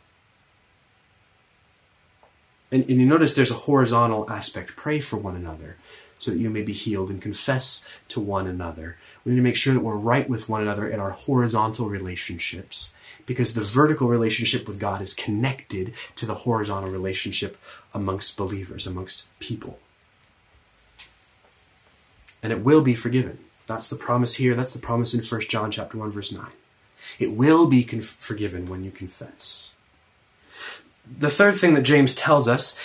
And, 2.70 2.82
and 2.82 2.98
you 2.98 3.06
notice 3.06 3.34
there's 3.34 3.50
a 3.50 3.54
horizontal 3.54 4.30
aspect. 4.30 4.76
Pray 4.76 5.00
for 5.00 5.16
one 5.16 5.36
another 5.36 5.76
so 6.18 6.32
that 6.32 6.38
you 6.38 6.50
may 6.50 6.62
be 6.62 6.72
healed 6.72 7.10
and 7.10 7.22
confess 7.22 7.86
to 8.08 8.20
one 8.20 8.46
another. 8.46 8.96
We 9.24 9.32
need 9.32 9.36
to 9.36 9.42
make 9.42 9.56
sure 9.56 9.72
that 9.72 9.84
we're 9.84 9.96
right 9.96 10.28
with 10.28 10.48
one 10.48 10.60
another 10.60 10.88
in 10.88 11.00
our 11.00 11.12
horizontal 11.12 11.88
relationships 11.88 12.94
because 13.24 13.54
the 13.54 13.62
vertical 13.62 14.08
relationship 14.08 14.66
with 14.66 14.80
God 14.80 15.00
is 15.00 15.14
connected 15.14 15.94
to 16.16 16.26
the 16.26 16.34
horizontal 16.34 16.90
relationship 16.90 17.56
amongst 17.94 18.36
believers, 18.36 18.86
amongst 18.86 19.28
people. 19.38 19.78
And 22.42 22.52
it 22.52 22.64
will 22.64 22.82
be 22.82 22.94
forgiven. 22.94 23.38
That's 23.66 23.88
the 23.88 23.96
promise 23.96 24.36
here. 24.36 24.54
That's 24.54 24.72
the 24.72 24.80
promise 24.80 25.14
in 25.14 25.22
1 25.22 25.40
John 25.42 25.70
chapter 25.70 25.98
1 25.98 26.10
verse 26.10 26.32
9. 26.32 26.46
It 27.18 27.32
will 27.32 27.66
be 27.66 27.84
conf- 27.84 28.16
forgiven 28.18 28.68
when 28.68 28.84
you 28.84 28.90
confess. 28.90 29.74
The 31.18 31.30
third 31.30 31.54
thing 31.54 31.74
that 31.74 31.82
James 31.82 32.14
tells 32.14 32.46
us, 32.46 32.78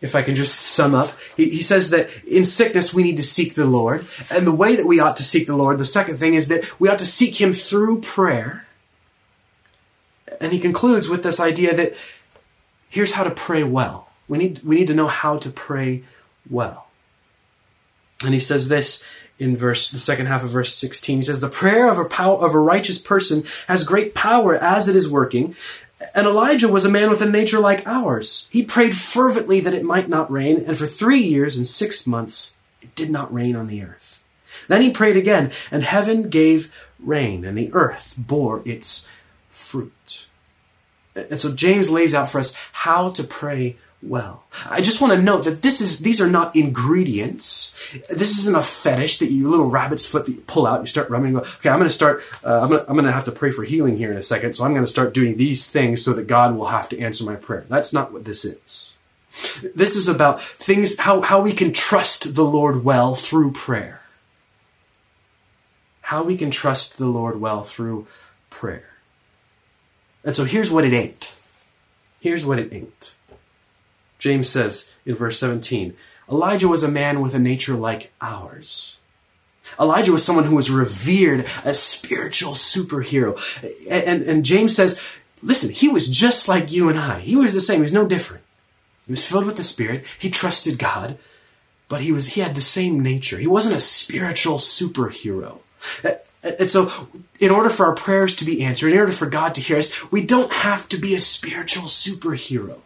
if 0.00 0.14
I 0.16 0.22
can 0.22 0.34
just 0.34 0.60
sum 0.60 0.94
up, 0.94 1.12
he, 1.36 1.50
he 1.50 1.62
says 1.62 1.90
that 1.90 2.10
in 2.24 2.44
sickness 2.44 2.92
we 2.92 3.02
need 3.02 3.16
to 3.16 3.22
seek 3.22 3.54
the 3.54 3.64
Lord. 3.64 4.06
And 4.30 4.46
the 4.46 4.52
way 4.52 4.76
that 4.76 4.86
we 4.86 5.00
ought 5.00 5.16
to 5.16 5.22
seek 5.22 5.46
the 5.46 5.56
Lord, 5.56 5.78
the 5.78 5.84
second 5.84 6.16
thing 6.16 6.34
is 6.34 6.48
that 6.48 6.80
we 6.80 6.88
ought 6.88 6.98
to 6.98 7.06
seek 7.06 7.40
Him 7.40 7.52
through 7.52 8.00
prayer. 8.00 8.66
And 10.40 10.52
he 10.52 10.58
concludes 10.58 11.08
with 11.08 11.22
this 11.22 11.38
idea 11.38 11.74
that 11.76 11.94
here's 12.88 13.12
how 13.12 13.22
to 13.22 13.30
pray 13.30 13.62
well. 13.62 14.08
We 14.26 14.38
need, 14.38 14.62
we 14.64 14.74
need 14.74 14.88
to 14.88 14.94
know 14.94 15.06
how 15.08 15.38
to 15.38 15.50
pray 15.50 16.02
well. 16.50 16.88
And 18.24 18.34
he 18.34 18.40
says 18.40 18.68
this 18.68 19.04
in 19.42 19.56
verse 19.56 19.90
the 19.90 19.98
second 19.98 20.26
half 20.26 20.44
of 20.44 20.50
verse 20.50 20.74
16 20.74 21.16
he 21.18 21.22
says 21.22 21.40
the 21.40 21.48
prayer 21.48 21.90
of 21.90 21.98
a 21.98 22.04
pow- 22.04 22.36
of 22.36 22.54
a 22.54 22.58
righteous 22.58 22.98
person 22.98 23.44
has 23.66 23.84
great 23.84 24.14
power 24.14 24.54
as 24.54 24.88
it 24.88 24.96
is 24.96 25.10
working. 25.10 25.54
And 26.14 26.26
Elijah 26.26 26.68
was 26.68 26.84
a 26.84 26.90
man 26.90 27.10
with 27.10 27.22
a 27.22 27.30
nature 27.30 27.60
like 27.60 27.86
ours. 27.86 28.48
He 28.50 28.64
prayed 28.64 28.96
fervently 28.96 29.60
that 29.60 29.74
it 29.74 29.84
might 29.84 30.08
not 30.08 30.30
rain 30.30 30.64
and 30.66 30.76
for 30.76 30.86
3 30.86 31.18
years 31.18 31.56
and 31.56 31.66
6 31.66 32.06
months 32.06 32.56
it 32.80 32.94
did 32.94 33.10
not 33.10 33.32
rain 33.32 33.56
on 33.56 33.66
the 33.66 33.82
earth. 33.82 34.22
Then 34.68 34.82
he 34.82 34.90
prayed 34.90 35.16
again 35.16 35.52
and 35.70 35.82
heaven 35.82 36.28
gave 36.28 36.72
rain 36.98 37.44
and 37.44 37.58
the 37.58 37.72
earth 37.72 38.14
bore 38.16 38.62
its 38.64 39.08
fruit. 39.48 40.28
And 41.14 41.40
so 41.40 41.54
James 41.54 41.90
lays 41.90 42.14
out 42.14 42.28
for 42.30 42.38
us 42.38 42.54
how 42.72 43.10
to 43.10 43.24
pray 43.24 43.76
well. 44.02 44.44
I 44.68 44.80
just 44.80 45.00
want 45.00 45.14
to 45.14 45.22
note 45.22 45.44
that 45.44 45.62
this 45.62 45.80
is 45.80 46.00
these 46.00 46.20
are 46.20 46.28
not 46.28 46.54
ingredients. 46.56 47.78
This 48.10 48.38
isn't 48.38 48.56
a 48.56 48.62
fetish 48.62 49.18
that 49.18 49.30
you 49.30 49.48
little 49.48 49.70
rabbit's 49.70 50.04
foot 50.04 50.26
that 50.26 50.32
you 50.32 50.40
pull 50.46 50.66
out 50.66 50.78
and 50.78 50.82
you 50.82 50.90
start 50.90 51.08
rubbing. 51.08 51.28
And 51.28 51.36
go, 51.36 51.40
okay, 51.40 51.70
I'm 51.70 51.78
going 51.78 51.88
to 51.88 51.94
start. 51.94 52.22
Uh, 52.44 52.60
I'm 52.62 52.68
going 52.68 52.84
I'm 52.88 52.96
to 52.96 53.12
have 53.12 53.24
to 53.24 53.32
pray 53.32 53.50
for 53.50 53.64
healing 53.64 53.96
here 53.96 54.10
in 54.10 54.16
a 54.16 54.22
second. 54.22 54.54
So 54.54 54.64
I'm 54.64 54.72
going 54.72 54.84
to 54.84 54.90
start 54.90 55.14
doing 55.14 55.36
these 55.36 55.66
things 55.66 56.04
so 56.04 56.12
that 56.14 56.26
God 56.26 56.56
will 56.56 56.66
have 56.66 56.88
to 56.90 56.98
answer 56.98 57.24
my 57.24 57.36
prayer. 57.36 57.64
That's 57.68 57.92
not 57.92 58.12
what 58.12 58.24
this 58.24 58.44
is. 58.44 58.98
This 59.74 59.96
is 59.96 60.08
about 60.08 60.42
things 60.42 60.98
how 60.98 61.22
how 61.22 61.40
we 61.40 61.52
can 61.52 61.72
trust 61.72 62.34
the 62.34 62.44
Lord 62.44 62.84
well 62.84 63.14
through 63.14 63.52
prayer. 63.52 64.02
How 66.02 66.22
we 66.22 66.36
can 66.36 66.50
trust 66.50 66.98
the 66.98 67.06
Lord 67.06 67.40
well 67.40 67.62
through 67.62 68.06
prayer. 68.50 68.90
And 70.24 70.36
so 70.36 70.44
here's 70.44 70.70
what 70.70 70.84
it 70.84 70.92
ain't. 70.92 71.34
Here's 72.20 72.44
what 72.44 72.58
it 72.58 72.72
ain't. 72.72 73.16
James 74.22 74.48
says 74.48 74.94
in 75.04 75.16
verse 75.16 75.36
17 75.40 75.96
Elijah 76.30 76.68
was 76.68 76.84
a 76.84 76.90
man 76.90 77.20
with 77.20 77.34
a 77.34 77.40
nature 77.40 77.74
like 77.74 78.12
ours. 78.20 79.00
Elijah 79.80 80.12
was 80.12 80.24
someone 80.24 80.44
who 80.44 80.54
was 80.54 80.70
revered, 80.70 81.40
a 81.64 81.74
spiritual 81.74 82.52
superhero. 82.52 83.36
And, 83.90 84.04
and, 84.04 84.22
and, 84.22 84.44
James 84.44 84.76
says, 84.76 85.02
listen, 85.42 85.70
he 85.70 85.88
was 85.88 86.08
just 86.08 86.48
like 86.48 86.70
you 86.70 86.88
and 86.88 86.98
I. 86.98 87.18
He 87.20 87.34
was 87.34 87.52
the 87.52 87.60
same. 87.60 87.78
He 87.78 87.82
was 87.82 87.92
no 87.92 88.06
different. 88.06 88.44
He 89.06 89.12
was 89.12 89.26
filled 89.26 89.46
with 89.46 89.56
the 89.56 89.64
Spirit. 89.64 90.04
He 90.18 90.30
trusted 90.30 90.78
God, 90.78 91.18
but 91.88 92.02
he 92.02 92.12
was, 92.12 92.34
he 92.34 92.42
had 92.42 92.54
the 92.54 92.60
same 92.60 93.00
nature. 93.00 93.38
He 93.38 93.48
wasn't 93.48 93.76
a 93.76 93.80
spiritual 93.80 94.58
superhero. 94.58 95.60
And 96.44 96.70
so, 96.70 97.08
in 97.40 97.50
order 97.50 97.70
for 97.70 97.86
our 97.86 97.94
prayers 97.94 98.36
to 98.36 98.44
be 98.44 98.62
answered, 98.62 98.92
in 98.92 98.98
order 98.98 99.12
for 99.12 99.26
God 99.26 99.54
to 99.56 99.60
hear 99.60 99.78
us, 99.78 100.12
we 100.12 100.24
don't 100.24 100.52
have 100.52 100.88
to 100.90 100.98
be 100.98 101.14
a 101.14 101.20
spiritual 101.20 101.84
superhero. 101.84 102.80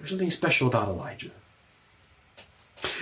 There's 0.00 0.10
something 0.10 0.30
special 0.30 0.66
about 0.66 0.88
Elijah. 0.88 1.30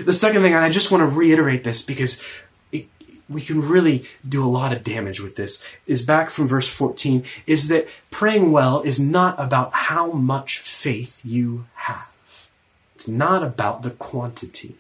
The 0.05 0.13
second 0.13 0.43
thing, 0.43 0.53
and 0.53 0.65
I 0.65 0.69
just 0.69 0.91
want 0.91 1.09
to 1.09 1.17
reiterate 1.17 1.63
this 1.63 1.81
because 1.81 2.43
it, 2.73 2.89
we 3.29 3.41
can 3.41 3.63
really 3.63 4.05
do 4.29 4.45
a 4.45 4.51
lot 4.51 4.73
of 4.73 4.83
damage 4.83 5.21
with 5.21 5.37
this, 5.37 5.65
is 5.87 6.05
back 6.05 6.29
from 6.29 6.49
verse 6.49 6.69
14, 6.69 7.25
is 7.47 7.69
that 7.69 7.87
praying 8.11 8.51
well 8.51 8.83
is 8.83 8.99
not 8.99 9.39
about 9.39 9.73
how 9.73 10.11
much 10.11 10.59
faith 10.59 11.21
you 11.25 11.67
have. 11.75 12.49
It's 12.97 13.07
not 13.07 13.45
about 13.45 13.83
the 13.83 13.93
quantity. 13.93 14.75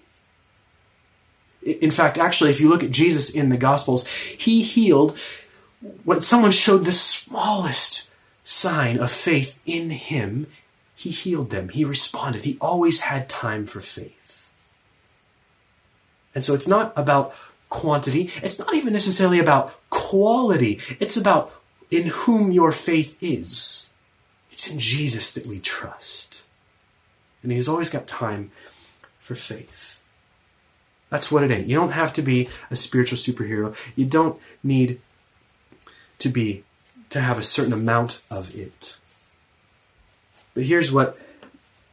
In 1.62 1.92
fact, 1.92 2.18
actually, 2.18 2.50
if 2.50 2.60
you 2.60 2.68
look 2.68 2.82
at 2.82 2.90
Jesus 2.90 3.30
in 3.30 3.48
the 3.48 3.56
Gospels, 3.56 4.08
he 4.08 4.62
healed 4.62 5.16
when 6.02 6.20
someone 6.20 6.50
showed 6.50 6.84
the 6.84 6.92
smallest 6.92 8.10
sign 8.42 8.98
of 8.98 9.12
faith 9.12 9.60
in 9.64 9.90
him, 9.90 10.48
he 10.98 11.10
healed 11.10 11.50
them. 11.50 11.68
He 11.68 11.84
responded. 11.84 12.44
He 12.44 12.58
always 12.60 13.02
had 13.02 13.28
time 13.28 13.66
for 13.66 13.80
faith. 13.80 14.50
And 16.34 16.44
so 16.44 16.54
it's 16.54 16.66
not 16.66 16.92
about 16.96 17.32
quantity. 17.68 18.32
It's 18.42 18.58
not 18.58 18.74
even 18.74 18.94
necessarily 18.94 19.38
about 19.38 19.78
quality. 19.90 20.80
It's 20.98 21.16
about 21.16 21.52
in 21.88 22.08
whom 22.08 22.50
your 22.50 22.72
faith 22.72 23.16
is. 23.20 23.92
It's 24.50 24.68
in 24.68 24.80
Jesus 24.80 25.32
that 25.34 25.46
we 25.46 25.60
trust. 25.60 26.44
And 27.44 27.52
He's 27.52 27.68
always 27.68 27.90
got 27.90 28.08
time 28.08 28.50
for 29.20 29.36
faith. 29.36 30.02
That's 31.10 31.30
what 31.30 31.44
it 31.44 31.52
is. 31.52 31.68
You 31.68 31.76
don't 31.76 31.92
have 31.92 32.12
to 32.14 32.22
be 32.22 32.48
a 32.72 32.76
spiritual 32.76 33.18
superhero. 33.18 33.76
You 33.94 34.04
don't 34.04 34.40
need 34.64 35.00
to 36.18 36.28
be 36.28 36.64
to 37.10 37.20
have 37.20 37.38
a 37.38 37.44
certain 37.44 37.72
amount 37.72 38.20
of 38.28 38.52
it. 38.56 38.98
But 40.58 40.66
here's 40.66 40.90
what 40.90 41.16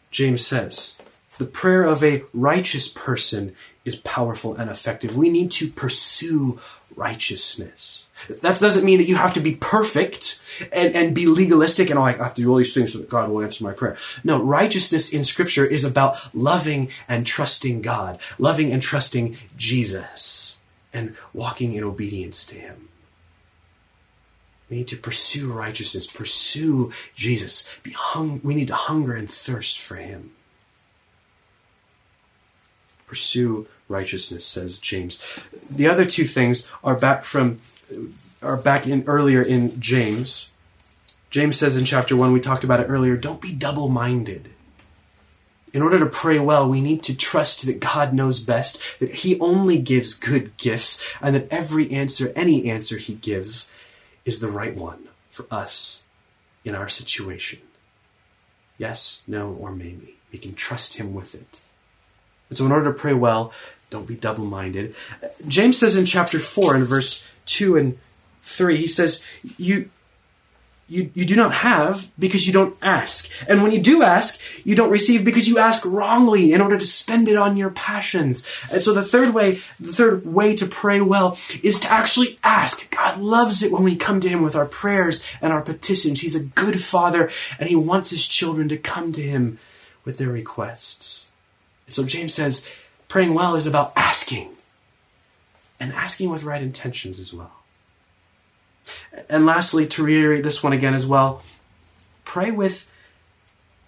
James 0.10 0.44
says 0.44 1.00
The 1.38 1.46
prayer 1.46 1.84
of 1.84 2.04
a 2.04 2.24
righteous 2.34 2.88
person 2.88 3.56
is 3.86 3.96
powerful 3.98 4.56
and 4.56 4.72
effective. 4.72 5.16
We 5.16 5.30
need 5.30 5.52
to 5.52 5.70
pursue 5.70 6.60
righteousness. 6.96 8.08
That 8.28 8.60
doesn't 8.60 8.84
mean 8.84 8.98
that 8.98 9.08
you 9.08 9.18
have 9.18 9.36
to 9.36 9.40
be 9.40 9.54
perfect 9.54 10.42
and, 10.74 10.96
and 10.96 11.14
be 11.14 11.28
legalistic 11.28 11.92
and 11.92 12.00
oh, 12.00 12.06
I 12.06 12.14
have 12.14 12.34
to 12.34 12.42
do 12.42 12.50
all 12.50 12.58
these 12.58 12.74
things 12.74 12.94
so 12.94 12.98
that 12.98 13.08
God 13.08 13.30
will 13.30 13.44
answer 13.44 13.64
my 13.64 13.72
prayer. 13.72 13.98
No, 14.24 14.42
righteousness 14.42 15.14
in 15.14 15.24
Scripture 15.24 15.64
is 15.64 15.84
about 15.84 16.34
loving 16.34 16.90
and 17.08 17.28
trusting 17.28 17.84
God, 17.84 18.18
loving 18.40 18.72
and 18.72 18.82
trusting 18.82 19.38
Jesus, 19.56 20.60
and 20.92 21.16
walking 21.34 21.74
in 21.74 21.84
obedience 21.84 22.44
to 22.48 22.56
Him. 22.56 22.90
We 24.70 24.78
need 24.78 24.88
to 24.88 24.98
pursue 24.98 25.52
righteousness, 25.52 26.08
pursue 26.08 26.92
Jesus. 27.14 27.78
Be 27.84 27.92
hung, 27.92 28.42
we 28.44 28.56
need 28.56 28.68
to 28.70 28.76
hunger 28.76 29.14
and 29.14 29.30
thirst 29.30 29.80
for 29.80 29.96
Him. 29.96 30.32
Pursue 33.06 33.68
righteousness, 33.88 34.46
says 34.46 34.80
James. 34.80 35.24
The 35.70 35.88
other 35.88 36.06
two 36.06 36.26
things 36.26 36.72
are 36.84 36.96
back 36.96 37.24
from 37.24 37.62
are 38.42 38.58
back 38.58 38.88
in 38.88 39.04
earlier 39.06 39.42
in 39.42 39.80
James. 39.80 40.52
James 41.30 41.58
says 41.58 41.78
in 41.78 41.86
chapter 41.86 42.16
one, 42.16 42.32
we 42.32 42.40
talked 42.40 42.64
about 42.64 42.80
it 42.80 42.88
earlier, 42.88 43.18
don't 43.18 43.42
be 43.42 43.54
double-minded. 43.54 44.50
In 45.74 45.82
order 45.82 46.00
to 46.00 46.06
pray 46.06 46.40
well, 46.40 46.70
we 46.70 46.80
need 46.82 47.04
to 47.04 47.18
trust 47.18 47.66
that 47.66 47.82
God 47.82 48.14
knows 48.14 48.40
best, 48.40 49.00
that 49.00 49.16
He 49.16 49.40
only 49.40 49.78
gives 49.78 50.14
good 50.14 50.56
gifts, 50.58 51.16
and 51.22 51.36
that 51.36 51.48
every 51.52 51.92
answer, 51.92 52.32
any 52.36 52.70
answer 52.70 52.98
He 52.98 53.16
gives, 53.16 53.72
is 54.26 54.40
the 54.40 54.50
right 54.50 54.76
one 54.76 55.08
for 55.30 55.46
us 55.52 56.04
in 56.64 56.76
our 56.76 56.90
situation. 56.90 57.60
Yes, 58.78 59.24
no, 59.28 59.54
or 59.54 59.72
maybe. 59.72 60.18
We 60.32 60.40
can 60.40 60.54
trust 60.54 60.98
Him 60.98 61.14
with 61.14 61.36
it. 61.36 61.62
And 62.50 62.58
so, 62.58 62.66
in 62.66 62.72
order 62.72 62.92
to 62.92 63.00
pray 63.00 63.14
well, 63.14 63.54
don't 63.90 64.08
be 64.08 64.16
double 64.16 64.46
minded. 64.46 64.96
Uh, 65.24 65.28
James 65.48 65.78
says 65.78 65.96
in 65.96 66.06
chapter 66.06 66.40
4, 66.40 66.76
in 66.76 66.84
verse 66.84 67.28
2 67.46 67.78
and 67.78 67.98
3, 68.42 68.78
he 68.78 68.88
says, 68.88 69.26
You 69.58 69.90
you, 70.88 71.10
you 71.16 71.26
do 71.26 71.36
not 71.36 71.54
have 71.54 72.12
because 72.20 72.46
you 72.46 72.54
don't 72.54 72.78
ask. 72.82 73.30
And 73.48 73.64
when 73.64 73.72
you 73.72 73.82
do 73.82 74.04
ask, 74.04 74.40
you 74.64 74.76
don't 74.76 74.92
receive 74.92 75.26
because 75.26 75.48
you 75.48 75.58
ask 75.58 75.84
wrongly 75.86 76.54
in 76.54 76.62
order 76.62 76.78
to 76.78 76.86
spend 76.86 77.28
it 77.28 77.36
on 77.36 77.58
your 77.58 77.72
passions. 77.72 78.48
And 78.72 78.82
so 78.82 78.94
the 78.94 79.02
third 79.02 79.34
way, 79.34 79.52
the 79.80 79.92
third 79.92 80.26
way 80.26 80.56
to 80.56 80.66
pray 80.68 81.02
well 81.02 81.38
is 81.64 81.80
to 81.80 81.92
actually 81.92 82.38
ask. 82.44 82.90
God 82.92 83.20
loves 83.20 83.64
it 83.64 83.72
when 83.72 83.84
we 83.84 83.96
come 83.96 84.22
to 84.22 84.30
Him 84.30 84.44
with 84.44 84.56
our 84.56 84.68
prayers 84.68 85.26
and 85.42 85.52
our 85.52 85.64
petitions. 85.64 86.22
He's 86.22 86.36
a 86.36 86.46
good 86.50 86.80
Father 86.80 87.32
and 87.60 87.68
He 87.68 87.76
wants 87.76 88.12
His 88.12 88.28
children 88.28 88.70
to 88.70 88.78
come 88.78 89.12
to 89.14 89.22
Him 89.22 89.58
with 90.04 90.20
their 90.20 90.30
requests. 90.30 91.32
And 91.88 91.96
so 91.96 92.04
James 92.04 92.36
says, 92.36 92.68
praying 93.08 93.34
well 93.34 93.56
is 93.56 93.66
about 93.66 93.92
asking 93.96 94.50
and 95.80 95.92
asking 95.94 96.30
with 96.30 96.44
right 96.44 96.62
intentions 96.62 97.18
as 97.18 97.34
well. 97.34 97.65
And 99.30 99.46
lastly, 99.46 99.88
to 99.88 100.04
reiterate 100.04 100.44
this 100.44 100.64
one 100.64 100.74
again 100.74 100.94
as 100.94 101.06
well, 101.06 101.44
pray 102.24 102.52
with 102.52 102.90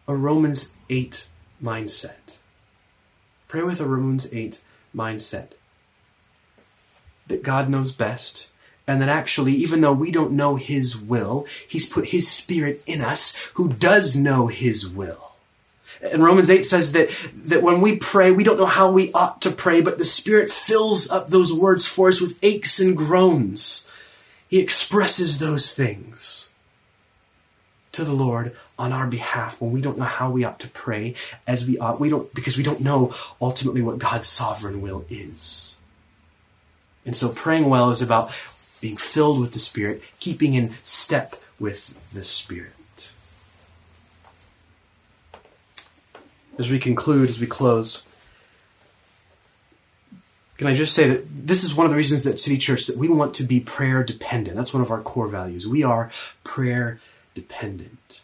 a 0.07 0.15
Romans 0.15 0.73
8 0.89 1.27
mindset. 1.63 2.37
Pray 3.47 3.61
with 3.61 3.81
a 3.81 3.85
Romans 3.85 4.33
8 4.33 4.61
mindset. 4.95 5.49
That 7.27 7.43
God 7.43 7.69
knows 7.69 7.91
best, 7.91 8.51
and 8.87 9.01
that 9.01 9.09
actually, 9.09 9.53
even 9.53 9.81
though 9.81 9.93
we 9.93 10.11
don't 10.11 10.31
know 10.31 10.55
His 10.55 10.97
will, 10.97 11.45
He's 11.67 11.89
put 11.89 12.09
His 12.09 12.29
Spirit 12.29 12.81
in 12.85 13.01
us 13.01 13.51
who 13.55 13.73
does 13.73 14.15
know 14.15 14.47
His 14.47 14.87
will. 14.87 15.27
And 16.01 16.23
Romans 16.23 16.49
8 16.49 16.65
says 16.65 16.93
that, 16.93 17.09
that 17.33 17.63
when 17.63 17.81
we 17.81 17.97
pray, 17.97 18.31
we 18.31 18.43
don't 18.43 18.57
know 18.57 18.65
how 18.65 18.89
we 18.89 19.11
ought 19.13 19.41
to 19.41 19.49
pray, 19.49 19.81
but 19.81 19.97
the 19.97 20.05
Spirit 20.05 20.49
fills 20.51 21.09
up 21.09 21.27
those 21.27 21.51
words 21.51 21.87
for 21.87 22.07
us 22.07 22.21
with 22.21 22.39
aches 22.43 22.79
and 22.79 22.95
groans. 22.95 23.86
He 24.49 24.59
expresses 24.59 25.39
those 25.39 25.73
things 25.73 26.53
to 27.91 28.03
the 28.03 28.13
Lord 28.13 28.55
on 28.79 28.93
our 28.93 29.07
behalf 29.07 29.61
when 29.61 29.71
we 29.71 29.81
don't 29.81 29.97
know 29.97 30.05
how 30.05 30.29
we 30.29 30.43
ought 30.43 30.59
to 30.61 30.69
pray 30.69 31.15
as 31.45 31.67
we 31.67 31.77
ought. 31.77 31.99
We 31.99 32.09
don't, 32.09 32.33
because 32.33 32.55
we 32.57 32.63
don't 32.63 32.81
know 32.81 33.13
ultimately 33.41 33.81
what 33.81 33.99
God's 33.99 34.27
sovereign 34.27 34.81
will 34.81 35.05
is. 35.09 35.79
And 37.05 37.15
so 37.15 37.29
praying 37.29 37.69
well 37.69 37.89
is 37.89 38.01
about 38.01 38.31
being 38.81 38.97
filled 38.97 39.39
with 39.39 39.53
the 39.53 39.59
Spirit, 39.59 40.03
keeping 40.19 40.53
in 40.53 40.75
step 40.83 41.35
with 41.59 41.99
the 42.13 42.23
Spirit. 42.23 43.11
As 46.57 46.69
we 46.69 46.79
conclude, 46.79 47.29
as 47.29 47.39
we 47.39 47.47
close, 47.47 48.06
can 50.57 50.67
I 50.67 50.73
just 50.73 50.93
say 50.93 51.07
that 51.07 51.47
this 51.47 51.63
is 51.63 51.75
one 51.75 51.85
of 51.85 51.91
the 51.91 51.97
reasons 51.97 52.23
that 52.23 52.39
City 52.39 52.57
Church 52.57 52.87
that 52.87 52.97
we 52.97 53.09
want 53.09 53.33
to 53.35 53.43
be 53.43 53.59
prayer 53.59 54.03
dependent. 54.03 54.57
That's 54.57 54.73
one 54.73 54.81
of 54.81 54.91
our 54.91 55.01
core 55.01 55.27
values. 55.27 55.67
We 55.67 55.83
are 55.83 56.11
prayer 56.43 56.99
dependent. 57.35 58.23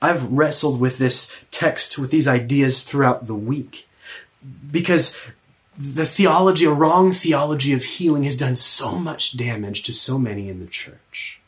I've 0.00 0.30
wrestled 0.30 0.80
with 0.80 0.98
this 0.98 1.36
text, 1.50 1.98
with 1.98 2.10
these 2.10 2.28
ideas 2.28 2.84
throughout 2.84 3.26
the 3.26 3.34
week 3.34 3.88
because 4.70 5.18
the 5.76 6.06
theology, 6.06 6.64
a 6.64 6.70
wrong 6.70 7.12
theology 7.12 7.72
of 7.72 7.84
healing 7.84 8.22
has 8.24 8.36
done 8.36 8.56
so 8.56 8.98
much 8.98 9.36
damage 9.36 9.82
to 9.84 9.92
so 9.92 10.18
many 10.18 10.48
in 10.48 10.60
the 10.60 10.66
church. 10.66 11.40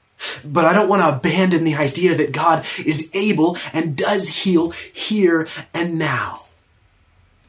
But 0.45 0.65
I 0.65 0.73
don't 0.73 0.89
want 0.89 1.03
to 1.03 1.17
abandon 1.17 1.65
the 1.65 1.77
idea 1.77 2.15
that 2.15 2.33
God 2.33 2.67
is 2.85 3.11
able 3.15 3.57
and 3.73 3.97
does 3.97 4.45
heal 4.45 4.71
here 4.71 5.49
and 5.73 5.99
now. 5.99 6.45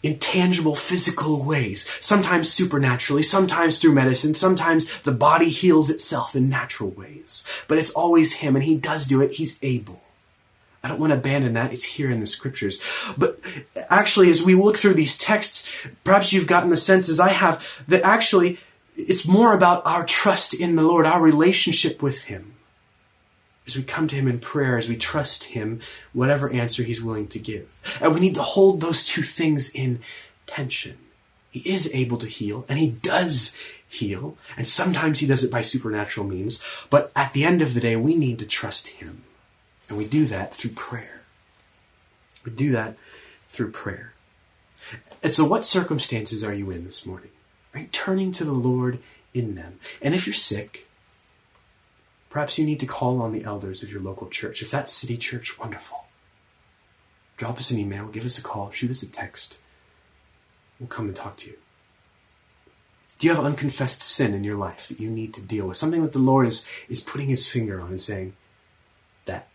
In 0.04 0.18
tangible 0.18 0.76
physical 0.76 1.44
ways, 1.44 1.88
sometimes 2.00 2.52
supernaturally, 2.52 3.22
sometimes 3.22 3.78
through 3.78 3.94
medicine, 3.94 4.34
sometimes 4.34 5.02
the 5.02 5.12
body 5.12 5.50
heals 5.50 5.92
itself 5.92 6.36
in 6.36 6.50
natural 6.50 6.90
ways. 6.90 7.44
But 7.68 7.78
it's 7.78 7.92
always 7.92 8.38
Him 8.38 8.56
and 8.56 8.66
He 8.66 8.78
does 8.78 9.06
do 9.06 9.22
it, 9.22 9.34
He's 9.34 9.64
able. 9.64 10.02
I 10.84 10.88
don't 10.88 11.00
want 11.00 11.12
to 11.12 11.18
abandon 11.18 11.54
that. 11.54 11.72
It's 11.72 11.84
here 11.84 12.10
in 12.10 12.20
the 12.20 12.26
scriptures. 12.26 12.82
But 13.16 13.40
actually, 13.90 14.32
as 14.32 14.44
we 14.44 14.56
look 14.56 14.78
through 14.78 14.96
these 14.96 15.18
texts, 15.18 15.88
perhaps 16.04 16.34
you've 16.34 16.48
gotten 16.48 16.72
the 16.72 16.76
sense, 16.76 17.08
as 17.08 17.20
I 17.20 17.30
have, 17.30 17.84
that 17.88 18.02
actually 18.02 18.58
it's 18.96 19.28
more 19.28 19.54
about 19.54 19.86
our 19.86 20.06
trust 20.06 20.60
in 20.60 20.76
the 20.76 20.82
Lord, 20.82 21.06
our 21.06 21.22
relationship 21.22 22.02
with 22.02 22.24
Him. 22.24 22.54
As 23.68 23.76
we 23.76 23.84
come 23.84 24.08
to 24.08 24.16
Him 24.16 24.28
in 24.28 24.40
prayer, 24.40 24.78
as 24.78 24.90
we 24.90 24.98
trust 24.98 25.46
Him, 25.46 25.80
whatever 26.14 26.52
answer 26.52 26.84
He's 26.84 27.04
willing 27.04 27.28
to 27.30 27.40
give. 27.40 27.82
And 28.02 28.14
we 28.14 28.20
need 28.20 28.36
to 28.36 28.42
hold 28.42 28.82
those 28.82 29.04
two 29.06 29.22
things 29.22 29.74
in 29.74 30.00
tension. 30.46 30.98
He 31.52 31.60
is 31.60 31.94
able 31.94 32.18
to 32.18 32.28
heal, 32.28 32.66
and 32.70 32.80
He 32.80 32.90
does 32.90 33.58
heal, 33.88 34.38
and 34.56 34.68
sometimes 34.68 35.20
He 35.20 35.28
does 35.28 35.44
it 35.44 35.52
by 35.52 35.62
supernatural 35.62 36.26
means, 36.26 36.88
but 36.90 37.12
at 37.16 37.34
the 37.34 37.44
end 37.44 37.62
of 37.62 37.74
the 37.74 37.82
day, 37.82 37.96
we 37.96 38.16
need 38.16 38.40
to 38.40 38.46
trust 38.46 38.88
Him. 38.88 39.24
And 39.90 39.98
we 39.98 40.06
do 40.06 40.26
that 40.26 40.56
through 40.56 40.72
prayer. 40.72 41.22
We 42.46 42.54
do 42.54 42.72
that 42.72 42.96
through 43.50 43.72
prayer. 43.72 44.14
And 45.22 45.34
so, 45.34 45.46
what 45.46 45.66
circumstances 45.66 46.44
are 46.44 46.54
you 46.54 46.72
in 46.72 46.86
this 46.86 47.06
morning? 47.06 47.30
You 47.76 47.88
turning 47.92 48.32
to 48.34 48.46
the 48.46 48.54
Lord 48.54 49.00
in 49.34 49.56
them? 49.56 49.80
And 50.02 50.14
if 50.14 50.26
you're 50.26 50.34
sick, 50.34 50.88
perhaps 52.32 52.58
you 52.58 52.66
need 52.66 52.80
to 52.80 52.88
call 52.88 53.22
on 53.22 53.32
the 53.32 53.44
elders 53.44 53.84
of 53.84 53.92
your 53.92 54.02
local 54.02 54.28
church. 54.28 54.64
If 54.64 54.72
that's 54.72 54.92
City 54.92 55.18
Church, 55.18 55.60
wonderful. 55.60 56.06
Drop 57.38 57.58
us 57.58 57.70
an 57.70 57.78
email, 57.78 58.08
give 58.08 58.26
us 58.26 58.40
a 58.40 58.44
call, 58.44 58.72
shoot 58.72 58.90
us 58.90 59.04
a 59.04 59.12
text. 59.12 59.62
We'll 60.80 60.88
come 60.88 61.06
and 61.06 61.16
talk 61.16 61.38
to 61.38 61.52
you. 61.52 61.58
Do 63.20 63.28
you 63.28 63.36
have 63.36 63.46
unconfessed 63.46 64.02
sin 64.02 64.34
in 64.34 64.44
your 64.44 64.58
life 64.58 64.88
that 64.88 65.00
you 65.00 65.12
need 65.12 65.36
to 65.36 65.42
deal 65.42 65.68
with? 65.68 65.78
Something 65.78 66.02
that 66.02 66.14
the 66.14 66.20
Lord 66.20 66.48
is, 66.48 66.66
is 66.90 67.00
putting 67.00 67.30
his 67.30 67.48
finger 67.48 67.80
on 67.80 67.90
and 67.90 68.02
saying, 68.02 68.34
that 69.26 69.48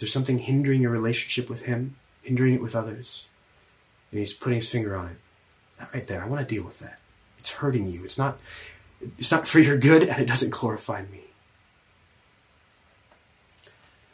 there 0.00 0.08
something 0.08 0.38
hindering 0.38 0.80
your 0.80 0.90
relationship 0.90 1.50
with 1.50 1.66
Him, 1.66 1.96
hindering 2.22 2.54
it 2.54 2.62
with 2.62 2.74
others? 2.74 3.28
And 4.10 4.18
He's 4.18 4.32
putting 4.32 4.56
His 4.56 4.70
finger 4.70 4.96
on 4.96 5.08
it. 5.08 5.16
That 5.78 5.92
right 5.92 6.06
there. 6.06 6.24
I 6.24 6.26
want 6.26 6.46
to 6.46 6.54
deal 6.54 6.64
with 6.64 6.78
that. 6.78 6.98
It's 7.38 7.52
hurting 7.56 7.86
you. 7.86 8.02
It's 8.02 8.16
not. 8.16 8.38
It's 9.18 9.30
not 9.30 9.46
for 9.46 9.58
your 9.58 9.76
good, 9.76 10.02
and 10.02 10.18
it 10.18 10.26
doesn't 10.26 10.52
glorify 10.52 11.02
me. 11.02 11.24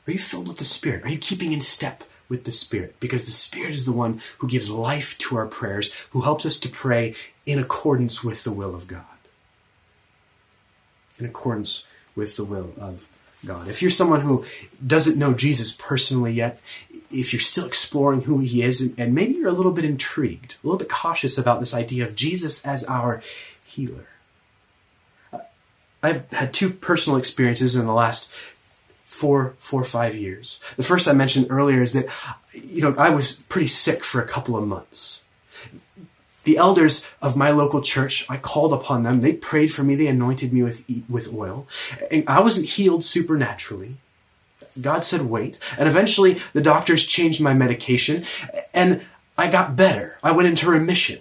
Are 0.07 0.12
you 0.12 0.19
filled 0.19 0.49
with 0.49 0.59
the 0.59 0.64
Spirit? 0.64 1.05
Are 1.05 1.09
you 1.09 1.19
keeping 1.19 1.53
in 1.53 1.61
step 1.61 2.05
with 2.29 2.45
the 2.45 2.51
Spirit? 2.51 2.97
Because 3.01 3.25
the 3.25 3.33
Spirit 3.33 3.73
is 3.73 3.87
the 3.87 3.92
one 3.92 4.21
who 4.38 4.49
gives 4.49 4.71
life 4.71 5.19
to 5.19 5.37
our 5.37 5.47
prayers, 5.47 6.07
who 6.11 6.21
helps 6.21 6.47
us 6.47 6.61
to 6.61 6.69
pray 6.69 7.14
in 7.45 7.59
accordance 7.59 8.23
with 8.23 8.45
the 8.45 8.53
will 8.53 8.75
of 8.75 8.87
God. 8.87 9.05
In 11.19 11.27
accordance 11.27 11.87
with 12.14 12.37
the 12.37 12.45
will 12.45 12.73
of 12.79 13.09
God. 13.45 13.69
If 13.69 13.83
you're 13.83 13.90
someone 13.90 14.23
who 14.23 14.45
doesn't 14.85 15.19
know 15.19 15.35
Jesus 15.35 15.73
personally 15.73 16.33
yet, 16.33 16.61
if 17.11 17.33
you're 17.33 17.40
still 17.40 17.66
exploring 17.66 18.23
who 18.23 18.38
he 18.40 18.62
is, 18.62 18.92
and, 18.97 19.14
maybe 19.14 19.35
you're 19.35 19.49
a 19.49 19.53
little 19.53 19.73
bit 19.73 19.85
intrigued, 19.85 20.57
a 20.62 20.66
little 20.66 20.79
bit 20.79 20.88
cautious 20.88 21.38
about 21.38 21.61
this 21.61 21.75
idea 21.75 22.05
of 22.05 22.16
Jesus 22.16 22.66
as 22.66 22.85
our 22.85 23.23
healer. 23.64 24.07
Uh, 25.33 25.38
I've 26.03 26.31
had 26.33 26.53
two 26.53 26.71
personal 26.71 27.19
experiences 27.19 27.77
in 27.77 27.87
the 27.87 27.95
last 27.95 28.33
four, 29.07 29.55
four 29.59 29.81
or 29.81 29.85
five 29.85 30.14
years. 30.14 30.61
The 30.77 30.83
first 30.83 31.09
I 31.09 31.14
mentioned 31.14 31.47
earlier 31.49 31.81
is 31.81 31.95
that, 31.95 32.07
you 32.53 32.83
know, 32.83 32.95
I 32.99 33.09
was 33.09 33.38
pretty 33.49 33.69
sick 33.69 34.05
for 34.05 34.21
a 34.21 34.29
couple 34.29 34.57
of 34.57 34.69
months 34.69 35.25
the 36.47 36.57
elders 36.57 37.11
of 37.21 37.37
my 37.37 37.51
local 37.51 37.83
church, 37.83 38.25
I 38.31 38.37
called 38.37 38.73
upon 38.73 39.03
them. 39.03 39.21
They 39.21 39.33
prayed 39.33 39.73
for 39.73 39.83
me. 39.83 39.97
They 39.97 40.07
anointed 40.07 40.53
me 40.53 40.62
with, 40.62 40.88
with 41.09 41.35
oil. 41.35 41.66
And 42.09 42.23
I 42.29 42.40
wasn't 42.40 42.69
healed 42.69 43.05
supernaturally. 43.05 43.97
God 44.81 45.03
said, 45.03 45.23
wait. 45.23 45.59
And 45.77 45.88
eventually 45.88 46.38
the 46.53 46.62
doctors 46.62 47.05
changed 47.05 47.40
my 47.40 47.53
medication 47.53 48.25
and 48.73 49.05
I 49.37 49.51
got 49.51 49.75
better. 49.75 50.19
I 50.23 50.31
went 50.31 50.49
into 50.49 50.71
remission. 50.71 51.19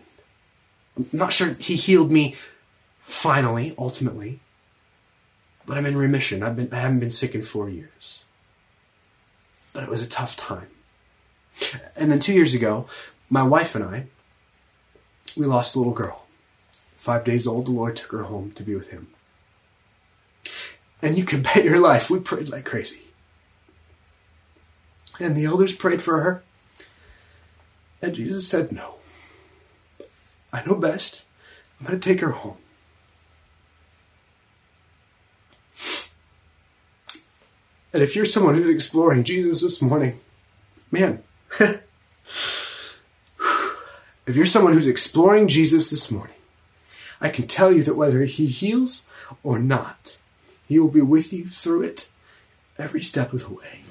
I'm 0.96 1.10
not 1.12 1.34
sure 1.34 1.56
he 1.56 1.76
healed 1.76 2.12
me 2.12 2.36
finally, 3.00 3.74
ultimately, 3.80 4.42
but 5.66 5.78
I'm 5.78 5.86
in 5.86 5.98
remission. 5.98 6.44
I've 6.44 6.56
been, 6.56 6.70
I 6.72 6.78
haven't 6.78 7.00
been 7.00 7.10
sick 7.10 7.36
in 7.36 7.42
four 7.42 7.70
years. 7.70 8.26
But 9.74 9.84
it 9.84 9.90
was 9.90 10.02
a 10.02 10.10
tough 10.10 10.36
time. 10.36 10.68
And 11.96 12.12
then 12.12 12.20
two 12.20 12.34
years 12.34 12.54
ago, 12.54 12.88
my 13.30 13.44
wife 13.44 13.76
and 13.76 13.84
I, 13.84 14.08
we 15.38 15.46
lost 15.46 15.76
a 15.76 15.80
little 15.80 15.94
girl. 15.94 16.26
Five 16.96 17.24
days 17.24 17.46
old, 17.46 17.66
the 17.66 17.72
Lord 17.72 17.96
took 17.96 18.12
her 18.12 18.24
home 18.24 18.52
to 18.54 18.64
be 18.64 18.76
with 18.76 18.90
him. 18.90 19.08
And 21.02 21.18
you 21.18 21.26
can 21.26 21.42
bet 21.44 21.64
your 21.64 21.80
life, 21.80 22.10
we 22.10 22.20
prayed 22.20 22.50
like 22.50 22.66
crazy. 22.66 23.08
And 25.20 25.36
the 25.36 25.46
elders 25.46 25.74
prayed 25.74 26.02
for 26.02 26.22
her. 26.22 26.44
And 28.02 28.16
Jesus 28.16 28.48
said, 28.48 28.72
No. 28.72 28.96
I 30.52 30.64
know 30.66 30.76
best. 30.76 31.26
I'm 31.80 31.88
going 31.88 32.00
to 32.00 32.10
take 32.10 32.22
her 32.22 32.32
home. 32.32 32.58
And 37.96 38.04
if 38.04 38.14
you're 38.14 38.26
someone 38.26 38.56
who's 38.56 38.76
exploring 38.76 39.24
Jesus 39.24 39.62
this 39.62 39.82
morning, 39.82 40.20
man, 40.92 41.24
If 44.28 44.36
you're 44.36 44.46
someone 44.46 44.74
who's 44.74 44.86
exploring 44.86 45.48
Jesus 45.48 45.90
this 45.90 46.12
morning, 46.12 46.36
I 47.22 47.30
can 47.30 47.48
tell 47.48 47.72
you 47.72 47.84
that 47.84 47.96
whether 47.96 48.26
he 48.26 48.48
heals 48.48 49.08
or 49.44 49.60
not, 49.60 50.18
he 50.68 50.78
will 50.78 50.90
be 50.90 51.00
with 51.00 51.32
you 51.32 51.46
through 51.46 51.84
it 51.84 52.10
every 52.78 53.02
step 53.02 53.32
of 53.32 53.48
the 53.48 53.54
way. 53.54 53.86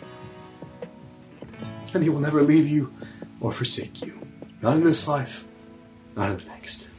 And 1.94 2.02
he 2.02 2.10
will 2.10 2.20
never 2.20 2.42
leave 2.42 2.68
you 2.68 2.92
or 3.40 3.52
forsake 3.52 4.02
you. 4.02 4.20
Not 4.60 4.76
in 4.76 4.84
this 4.84 5.08
life, 5.08 5.46
not 6.14 6.32
in 6.32 6.36
the 6.36 6.44
next. 6.46 6.90